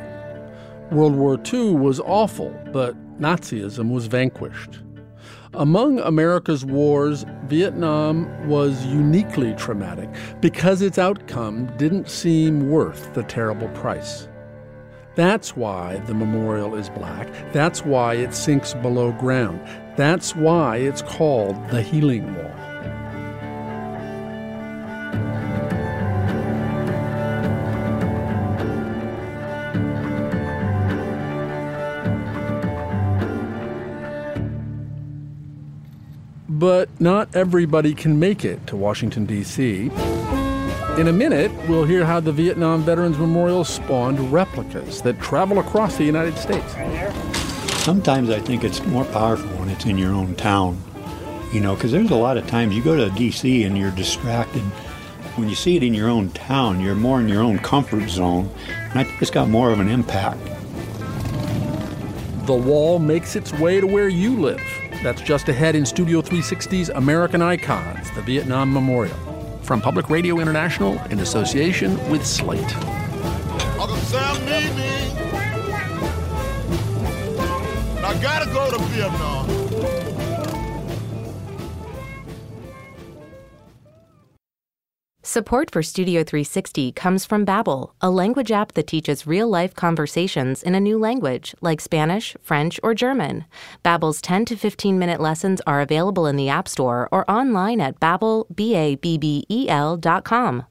[0.90, 4.80] World War II was awful, but Nazism was vanquished.
[5.56, 10.10] Among America's wars, Vietnam was uniquely traumatic
[10.40, 14.30] because its outcome didn't seem worth the terrible price.
[15.16, 17.28] That's why the memorial is black.
[17.52, 19.60] That's why it sinks below ground.
[19.98, 22.65] That's why it's called the Healing Wall.
[36.56, 39.92] But not everybody can make it to Washington, D.C.
[40.98, 45.98] In a minute, we'll hear how the Vietnam Veterans Memorial spawned replicas that travel across
[45.98, 46.72] the United States.
[47.84, 50.82] Sometimes I think it's more powerful when it's in your own town,
[51.52, 53.66] you know, because there's a lot of times you go to D.C.
[53.66, 54.62] and you're distracted.
[55.36, 58.50] When you see it in your own town, you're more in your own comfort zone,
[58.70, 60.40] and I think it's got more of an impact.
[62.46, 64.62] The wall makes its way to where you live.
[65.06, 69.16] That's just ahead in Studio 360's American Icons, the Vietnam Memorial.
[69.62, 72.76] From Public Radio International in association with Slate.
[78.04, 80.15] I gotta go to Vietnam.
[85.36, 90.76] Support for Studio 360 comes from Babbel, a language app that teaches real-life conversations in
[90.76, 93.44] a new language, like Spanish, French, or German.
[93.84, 98.46] Babbel's 10 to 15-minute lessons are available in the App Store or online at babbel,
[98.56, 100.64] B-A-B-B-E-L dot com.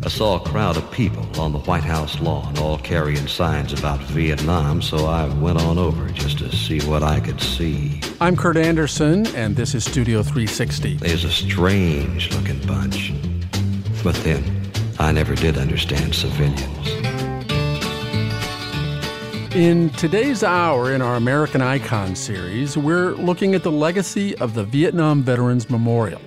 [0.00, 3.98] I saw a crowd of people on the White House lawn, all carrying signs about
[4.00, 8.00] Vietnam, so I went on over just to see what I could see.
[8.20, 10.98] I'm Kurt Andersen, and this is Studio 360.
[10.98, 13.12] There's a strange looking bunch.
[14.04, 14.70] But then,
[15.00, 16.88] I never did understand civilians.
[19.56, 24.62] In today's hour in our American Icon series, we're looking at the legacy of the
[24.62, 26.20] Vietnam Veterans Memorial.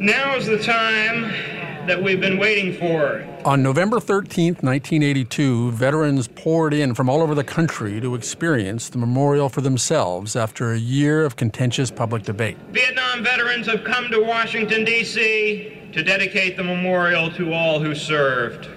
[0.00, 1.57] Now is the time
[1.88, 3.26] that we've been waiting for.
[3.44, 8.98] On November 13th, 1982, veterans poured in from all over the country to experience the
[8.98, 12.56] memorial for themselves after a year of contentious public debate.
[12.70, 15.90] Vietnam veterans have come to Washington, D.C.
[15.92, 18.68] to dedicate the memorial to all who served.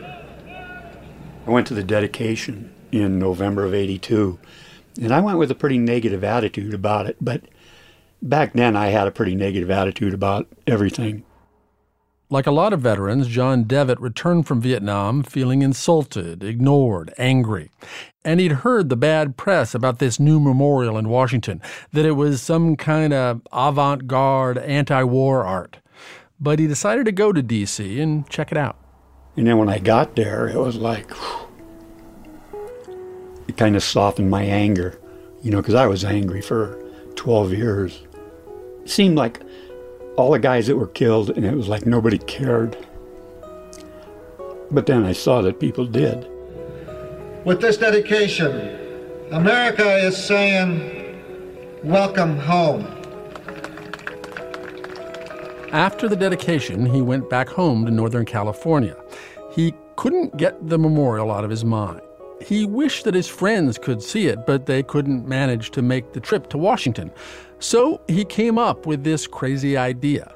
[1.45, 4.39] I went to the dedication in November of 82,
[5.01, 7.43] and I went with a pretty negative attitude about it, but
[8.22, 11.24] back then I had a pretty negative attitude about everything.
[12.32, 17.71] Like a lot of veterans, John Devitt returned from Vietnam feeling insulted, ignored, angry.
[18.23, 21.61] And he'd heard the bad press about this new memorial in Washington,
[21.91, 25.79] that it was some kind of avant garde anti war art.
[26.39, 27.99] But he decided to go to D.C.
[27.99, 28.77] and check it out.
[29.36, 31.49] And then when I got there, it was like, whew,
[33.49, 34.97] it kind of softened my anger,
[35.43, 36.82] you know, because I was angry for
[37.15, 38.03] 12 years.
[38.84, 39.41] It seemed like
[40.18, 42.78] all the guys that were killed, and it was like nobody cared.
[44.70, 46.28] But then I saw that people did.
[47.45, 50.99] With this dedication, America is saying,
[51.84, 52.86] Welcome home.
[55.72, 58.95] After the dedication, he went back home to Northern California.
[59.51, 62.01] He couldn't get the memorial out of his mind.
[62.41, 66.20] He wished that his friends could see it, but they couldn't manage to make the
[66.20, 67.12] trip to Washington.
[67.62, 70.34] So he came up with this crazy idea.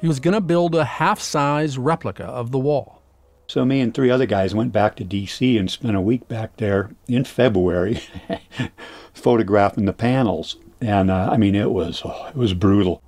[0.00, 3.02] He was going to build a half size replica of the wall.
[3.48, 5.58] So me and three other guys went back to D.C.
[5.58, 8.00] and spent a week back there in February
[9.12, 10.56] photographing the panels.
[10.80, 13.02] And uh, I mean, it was, oh, it was brutal.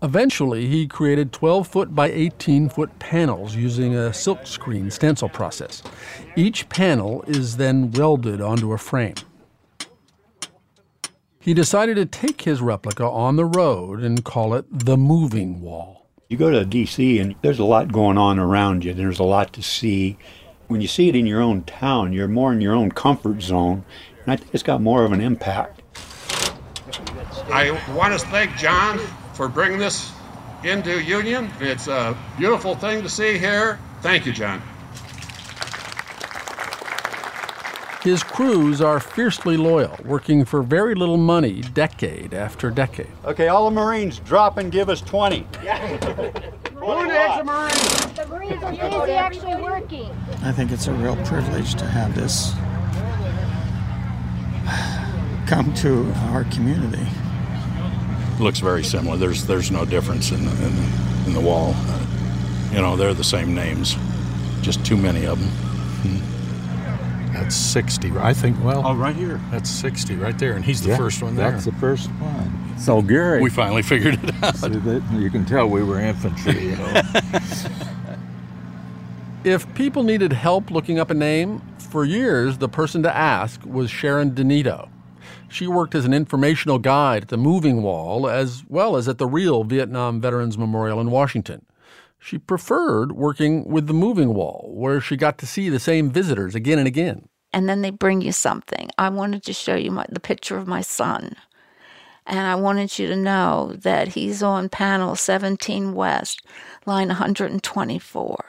[0.00, 5.82] Eventually, he created 12 foot by 18 foot panels using a silkscreen stencil process.
[6.36, 9.16] Each panel is then welded onto a frame.
[11.40, 16.06] He decided to take his replica on the road and call it the moving wall.
[16.28, 17.18] You go to D.C.
[17.20, 18.92] and there's a lot going on around you.
[18.92, 20.18] There's a lot to see.
[20.66, 23.84] When you see it in your own town, you're more in your own comfort zone,
[24.24, 25.80] and I think it's got more of an impact.
[27.50, 28.98] I want to thank John
[29.32, 30.12] for bringing this
[30.64, 31.50] into Union.
[31.60, 33.78] It's a beautiful thing to see here.
[34.02, 34.60] Thank you, John.
[38.08, 43.10] His crews are fiercely loyal, working for very little money decade after decade.
[43.26, 45.40] Okay, all the Marines drop and give us 20.
[45.40, 47.68] Who needs a Marine?
[48.14, 50.10] The Marines are busy actually working.
[50.42, 52.52] I think it's a real privilege to have this
[55.46, 57.06] come to our community.
[58.40, 59.18] looks very similar.
[59.18, 60.92] There's there's no difference in the, in, the-
[61.26, 61.74] in the wall.
[61.76, 62.06] Uh,
[62.72, 63.96] you know, they're the same names,
[64.62, 66.22] just too many of them.
[67.32, 68.12] That's 60.
[68.18, 68.82] I think, well.
[68.86, 69.40] Oh, right here.
[69.50, 71.50] That's 60 right there, and he's the Yeah, first one there.
[71.50, 72.78] That's the first one.
[72.78, 74.56] So Gary, We finally figured it out.
[74.56, 76.68] See, that- you can tell we were infantry.
[76.70, 77.02] You know.
[79.44, 83.88] If people needed help looking up a name, for years the person to ask was
[83.90, 84.88] Sharon Donito.
[85.48, 89.26] She worked as an informational guide at the Moving Wall as well as at the
[89.26, 91.62] real Vietnam Veterans Memorial in Washington.
[92.18, 96.54] She preferred working with the Moving Wall, where she got to see the same visitors
[96.54, 97.28] again and again.
[97.52, 98.90] and then they bring you something.
[98.98, 101.34] I wanted to show you my, the picture of my son.
[102.26, 106.42] And I wanted you to know that he's on panel 17 West,
[106.84, 108.44] line 124.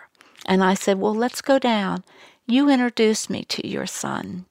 [0.46, 2.04] And I said, Well, let's go down.
[2.46, 4.46] You introduced me to your son.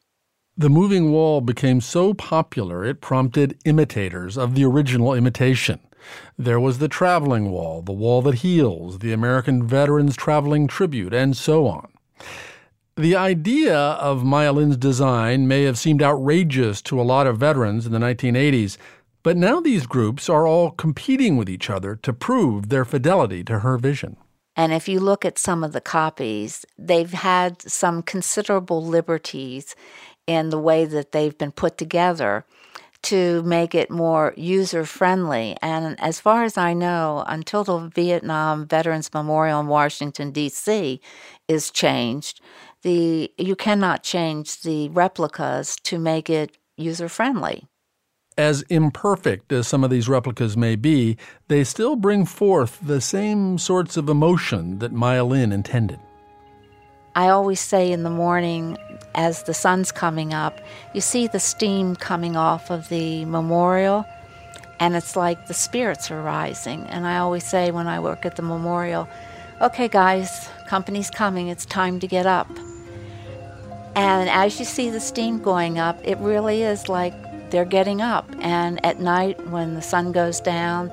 [0.57, 5.79] The moving wall became so popular it prompted imitators of the original imitation.
[6.39, 11.37] There was the traveling wall, the wall that heals, the American Veterans Traveling Tribute, and
[11.37, 11.89] so on.
[12.97, 17.87] The idea of Maya Lin's design may have seemed outrageous to a lot of veterans
[17.87, 18.77] in the 1980s,
[19.23, 23.61] but now these groups are all competing with each other to prove their fidelity to
[23.61, 24.17] her vision.
[24.57, 29.77] And if you look at some of the copies, they've had some considerable liberties
[30.27, 32.45] in the way that they've been put together
[33.03, 35.57] to make it more user friendly.
[35.63, 41.01] And as far as I know, until the Vietnam Veterans Memorial in Washington, D.C.
[41.47, 42.41] is changed,
[42.83, 47.67] the, you cannot change the replicas to make it user friendly.
[48.37, 51.17] As imperfect as some of these replicas may be,
[51.49, 55.99] they still bring forth the same sorts of emotion that Maya Lin intended.
[57.19, 58.79] I always say in the morning,
[59.17, 60.61] as the sun's coming up,
[60.95, 64.07] you see the steam coming off of the memorial,
[64.79, 66.85] and it's like the spirits are rising.
[66.85, 69.09] And I always say when I work at the memorial,
[69.61, 72.49] okay, guys, company's coming, it's time to get up.
[73.97, 77.15] And as you see the steam going up, it really is like
[77.51, 78.31] they're getting up.
[78.39, 80.93] And at night, when the sun goes down,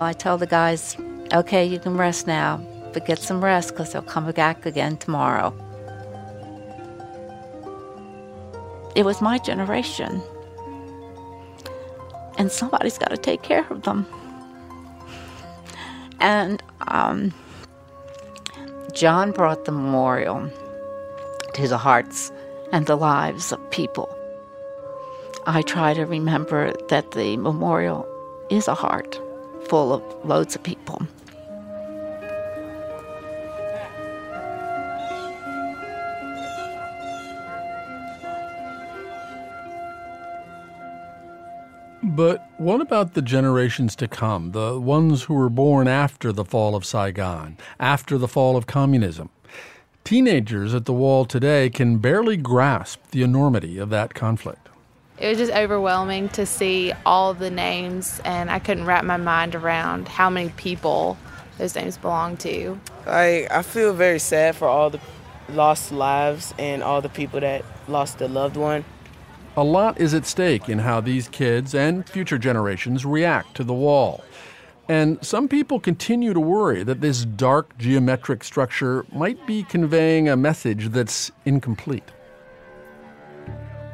[0.00, 0.96] I tell the guys,
[1.32, 2.60] okay, you can rest now,
[2.92, 5.54] but get some rest because they'll come back again tomorrow.
[8.94, 10.22] It was my generation.
[12.38, 14.06] And somebody's got to take care of them.
[16.20, 17.32] And um,
[18.92, 20.50] John brought the memorial
[21.54, 22.32] to the hearts
[22.72, 24.14] and the lives of people.
[25.46, 28.06] I try to remember that the memorial
[28.50, 29.18] is a heart
[29.68, 31.06] full of loads of people.
[42.20, 46.74] But what about the generations to come, the ones who were born after the fall
[46.74, 49.30] of Saigon, after the fall of communism?
[50.04, 54.68] Teenagers at the wall today can barely grasp the enormity of that conflict.
[55.16, 59.54] It was just overwhelming to see all the names, and I couldn't wrap my mind
[59.54, 61.16] around how many people
[61.56, 62.78] those names belong to.
[63.06, 65.00] I, I feel very sad for all the
[65.48, 68.84] lost lives and all the people that lost a loved one.
[69.56, 73.74] A lot is at stake in how these kids and future generations react to the
[73.74, 74.22] wall.
[74.88, 80.36] And some people continue to worry that this dark geometric structure might be conveying a
[80.36, 82.10] message that's incomplete.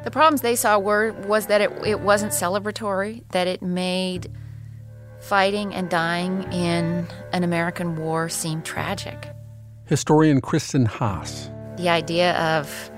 [0.03, 4.31] The problems they saw were was that it, it wasn't celebratory, that it made
[5.21, 9.27] fighting and dying in an American war seem tragic.
[9.85, 11.49] Historian Kristin Hass.
[11.77, 12.91] The idea of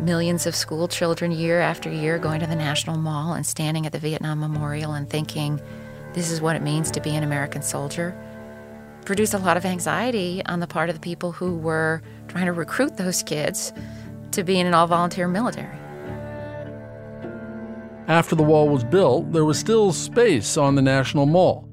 [0.00, 3.92] millions of school children year after year going to the National Mall and standing at
[3.92, 5.60] the Vietnam Memorial and thinking,
[6.14, 8.16] this is what it means to be an American soldier,
[9.04, 12.52] produced a lot of anxiety on the part of the people who were trying to
[12.52, 13.72] recruit those kids
[14.32, 15.78] to be in an all volunteer military.
[18.08, 21.68] After the wall was built, there was still space on the National Mall.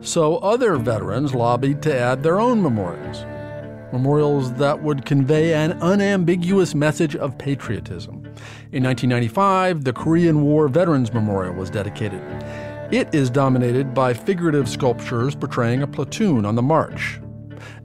[0.00, 3.24] So other veterans lobbied to add their own memorials.
[3.92, 8.14] Memorials that would convey an unambiguous message of patriotism.
[8.72, 12.20] In 1995, the Korean War Veterans Memorial was dedicated.
[12.90, 17.20] It is dominated by figurative sculptures portraying a platoon on the march.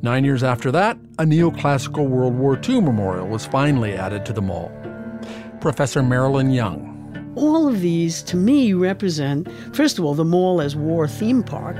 [0.01, 4.41] Nine years after that, a neoclassical World War II memorial was finally added to the
[4.41, 4.71] mall.
[5.59, 6.89] Professor Marilyn Young.
[7.35, 11.77] All of these, to me, represent, first of all, the mall as war theme park,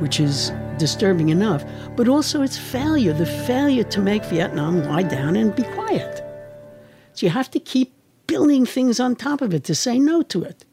[0.00, 1.64] which is disturbing enough,
[1.96, 6.24] but also its failure the failure to make Vietnam lie down and be quiet.
[7.12, 7.94] So you have to keep
[8.26, 10.64] building things on top of it to say no to it.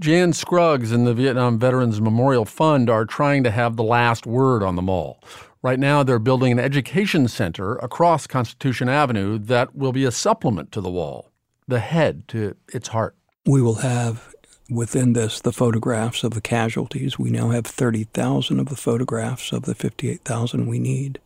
[0.00, 4.62] Jan Scruggs and the Vietnam Veterans Memorial Fund are trying to have the last word
[4.62, 5.22] on the mall.
[5.62, 10.72] Right now, they're building an education center across Constitution Avenue that will be a supplement
[10.72, 11.30] to the wall
[11.66, 13.16] the head to its heart.
[13.46, 14.33] We will have
[14.74, 17.18] within this the photographs of the casualties.
[17.18, 21.20] We now have 30,000 of the photographs of the 58,000 we need.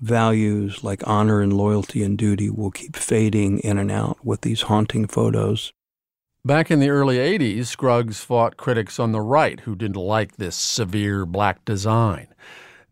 [0.00, 4.62] Values like honor and loyalty and duty will keep fading in and out with these
[4.62, 5.72] haunting photos.
[6.44, 10.56] Back in the early 80s, Scruggs fought critics on the right who didn't like this
[10.56, 12.26] severe black design.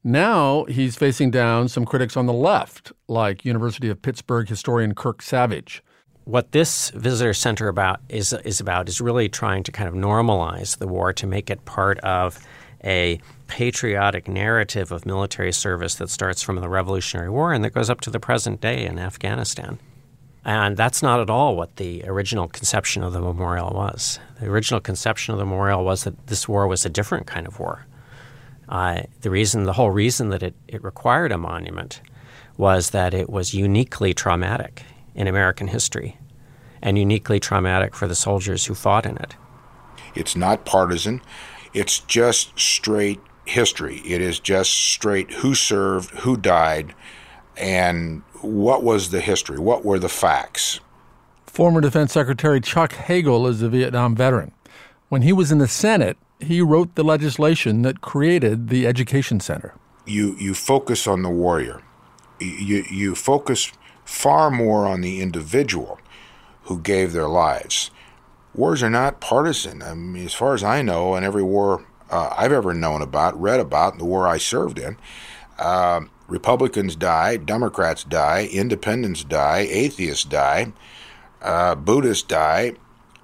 [0.05, 5.21] Now he's facing down some critics on the left, like University of Pittsburgh historian Kirk
[5.21, 5.83] Savage.
[6.25, 10.79] What this visitor center about is is about is really trying to kind of normalize
[10.79, 12.39] the war to make it part of
[12.85, 17.91] a patriotic narrative of military service that starts from the Revolutionary War and that goes
[17.91, 19.79] up to the present day in Afghanistan.
[20.45, 24.19] And that's not at all what the original conception of the memorial was.
[24.41, 27.59] The original conception of the memorial was that this war was a different kind of
[27.59, 27.87] war.
[28.69, 32.01] Uh, the reason, the whole reason that it, it required a monument
[32.57, 34.85] was that it was uniquely traumatic
[35.15, 36.19] in American history
[36.83, 39.37] and uniquely traumatic for the soldiers who fought in it.
[40.15, 41.21] It's not partisan.
[41.75, 43.99] It's just straight history.
[43.99, 46.95] It is just straight who served, who died,
[47.57, 49.59] and what was the history?
[49.59, 50.81] What were the facts?
[51.47, 54.53] Former Defense Secretary Chuck Hagel is a Vietnam veteran.
[55.09, 59.75] When he was in the Senate, he wrote the legislation that created the Education Center.
[60.07, 61.83] You, you focus on the warrior.
[62.41, 63.73] You, you focus
[64.11, 65.99] far more on the individual
[66.65, 67.93] who gave their lives.
[68.55, 69.83] Wars are not partisan.
[69.83, 73.41] I mean, as far as I know, in every war uh, I've ever known about,
[73.41, 74.97] read about, the war I served in,
[75.61, 80.73] uh, Republicans die, Democrats die, independents die, atheists die,
[81.41, 82.73] uh, Buddhists die.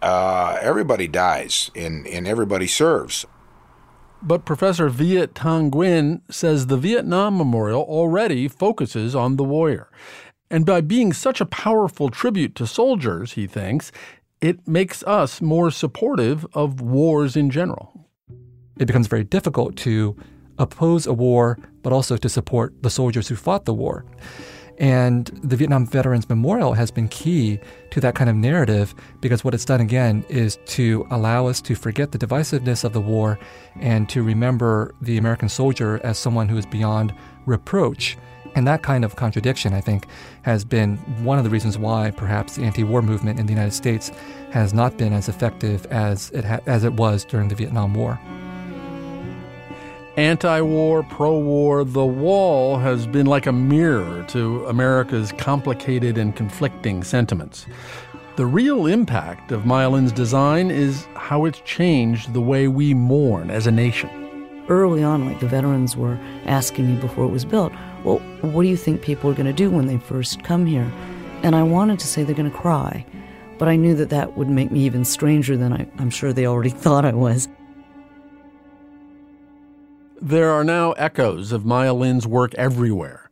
[0.00, 3.26] Uh, everybody dies and, and everybody serves.
[4.22, 9.88] But Professor Viet Thanh Nguyen says the Vietnam Memorial already focuses on the warrior.
[10.50, 13.90] And by being such a powerful tribute to soldiers, he thinks,
[14.40, 18.08] it makes us more supportive of wars in general.
[18.78, 20.16] It becomes very difficult to
[20.58, 24.04] oppose a war, but also to support the soldiers who fought the war.
[24.78, 27.58] And the Vietnam Veterans Memorial has been key
[27.90, 31.74] to that kind of narrative because what it's done again is to allow us to
[31.74, 33.38] forget the divisiveness of the war
[33.80, 37.14] and to remember the American soldier as someone who is beyond
[37.46, 38.18] reproach.
[38.56, 40.06] And that kind of contradiction, I think,
[40.42, 43.74] has been one of the reasons why perhaps the anti war movement in the United
[43.74, 44.10] States
[44.50, 48.18] has not been as effective as it, ha- as it was during the Vietnam War.
[50.16, 56.34] Anti war, pro war, the wall has been like a mirror to America's complicated and
[56.34, 57.66] conflicting sentiments.
[58.36, 63.50] The real impact of Maya Lin's design is how it's changed the way we mourn
[63.50, 64.08] as a nation.
[64.68, 67.72] Early on, like the veterans were asking me before it was built,
[68.06, 70.88] well, what do you think people are going to do when they first come here?
[71.42, 73.04] And I wanted to say they're going to cry,
[73.58, 76.46] but I knew that that would make me even stranger than I, I'm sure they
[76.46, 77.48] already thought I was.
[80.22, 83.28] There are now echoes of Maya Lin's work everywhere.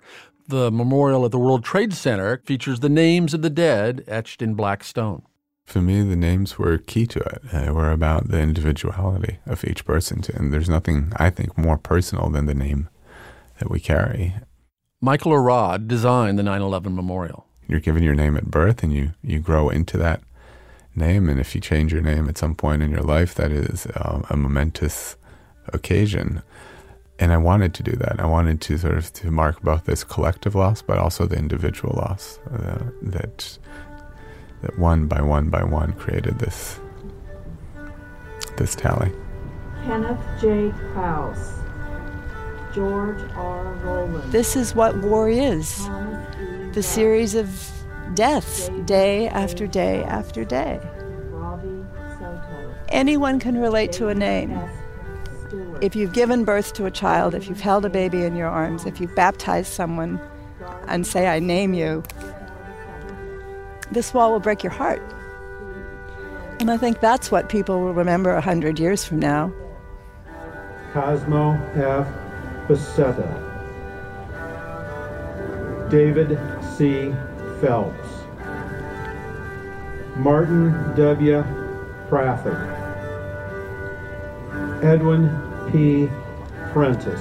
[0.48, 4.54] The memorial at the World Trade Center features the names of the dead etched in
[4.54, 5.22] black stone.
[5.64, 7.42] For me, the names were key to it.
[7.52, 10.22] They were about the individuality of each person.
[10.34, 12.88] And there's nothing, I think, more personal than the name
[13.60, 14.34] that we carry.
[15.04, 17.46] Michael Arad designed the 9 11 memorial.
[17.68, 20.22] You're given your name at birth and you, you grow into that
[20.96, 21.28] name.
[21.28, 24.22] And if you change your name at some point in your life, that is uh,
[24.30, 25.16] a momentous
[25.68, 26.42] occasion
[27.18, 28.18] and I wanted to do that.
[28.18, 31.94] I wanted to sort of to mark both this collective loss, but also the individual
[31.96, 33.58] loss uh, that
[34.62, 36.80] that one by one by one created this
[38.56, 39.12] this tally.
[39.84, 40.72] Kenneth J.
[40.92, 41.63] Krause,
[42.74, 43.72] George R.
[43.84, 44.32] Rowland.
[44.32, 45.88] This is what war is:
[46.72, 47.70] the series of
[48.14, 50.80] deaths, day after day after day.
[52.88, 54.58] Anyone can relate to a name.
[55.80, 58.86] If you've given birth to a child, if you've held a baby in your arms,
[58.86, 60.20] if you've baptized someone
[60.88, 62.02] and say, I name you,
[63.92, 65.02] this wall will break your heart.
[66.60, 69.52] And I think that's what people will remember a hundred years from now.
[70.92, 72.06] Cosmo F.
[72.68, 73.40] Becerra.
[75.90, 76.38] David
[76.76, 77.14] C.
[77.60, 78.08] Phelps.
[80.16, 81.44] Martin W.
[82.08, 82.70] Prather.
[84.82, 85.30] Edwin
[85.70, 86.08] P.
[86.72, 87.20] Prentice.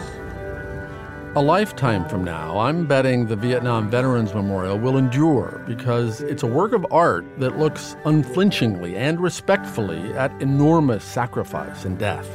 [1.36, 6.48] A lifetime from now, I'm betting the Vietnam Veterans Memorial will endure because it's a
[6.48, 12.30] work of art that looks unflinchingly and respectfully at enormous sacrifice and death.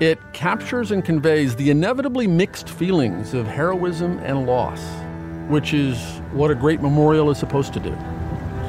[0.00, 4.82] It captures and conveys the inevitably mixed feelings of heroism and loss,
[5.48, 5.98] which is
[6.32, 7.94] what a great memorial is supposed to do.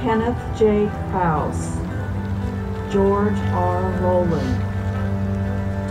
[0.01, 0.91] Kenneth J.
[1.09, 1.77] Krause,
[2.91, 3.89] George R.
[4.01, 4.61] Rowland,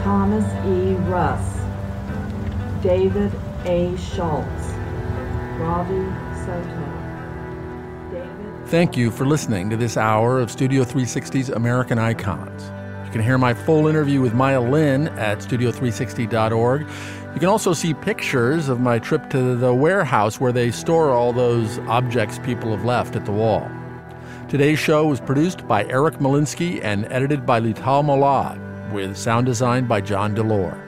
[0.03, 0.93] Thomas E.
[1.09, 1.41] Russ,
[2.83, 3.33] David
[3.65, 3.97] A.
[3.97, 4.75] Schultz,
[5.57, 6.05] Ravi
[6.45, 6.87] Soto.
[8.67, 12.71] Thank you for listening to this hour of Studio 360's American Icons.
[13.11, 16.83] You can hear my full interview with Maya Lin at studio360.org.
[16.83, 21.33] You can also see pictures of my trip to the warehouse where they store all
[21.33, 23.69] those objects people have left at the wall.
[24.49, 29.87] Today's show was produced by Eric Molinsky and edited by Lital Molad, with sound design
[29.87, 30.81] by John DeLore.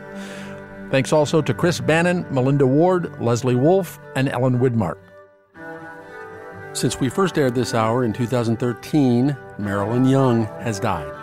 [0.92, 4.98] Thanks also to Chris Bannon, Melinda Ward, Leslie Wolf, and Ellen Widmark.
[6.72, 11.21] Since we first aired this hour in 2013, Marilyn Young has died.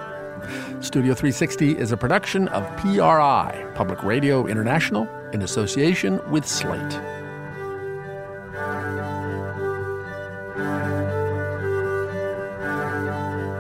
[0.81, 6.99] Studio 360 is a production of PRI, Public Radio International, in association with Slate.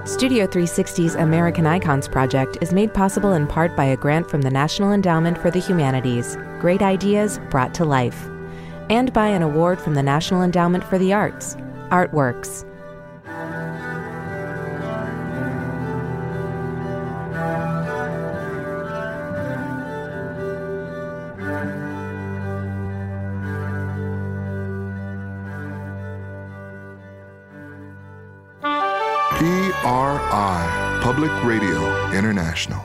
[0.09, 4.49] Studio 360's American Icons project is made possible in part by a grant from the
[4.49, 8.27] National Endowment for the Humanities, Great Ideas Brought to Life,
[8.89, 11.55] and by an award from the National Endowment for the Arts,
[11.89, 12.65] Artworks.
[32.49, 32.81] International.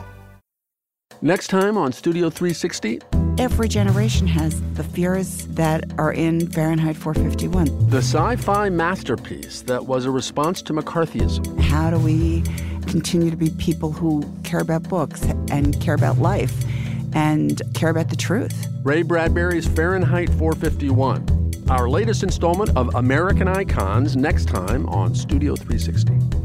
[1.23, 2.99] Next time on Studio 360.
[3.39, 7.89] Every generation has the fears that are in Fahrenheit 451.
[7.89, 11.59] The sci fi masterpiece that was a response to McCarthyism.
[11.59, 12.43] How do we
[12.85, 16.53] continue to be people who care about books and care about life
[17.15, 18.67] and care about the truth?
[18.83, 21.53] Ray Bradbury's Fahrenheit 451.
[21.69, 26.44] Our latest installment of American Icons next time on Studio 360.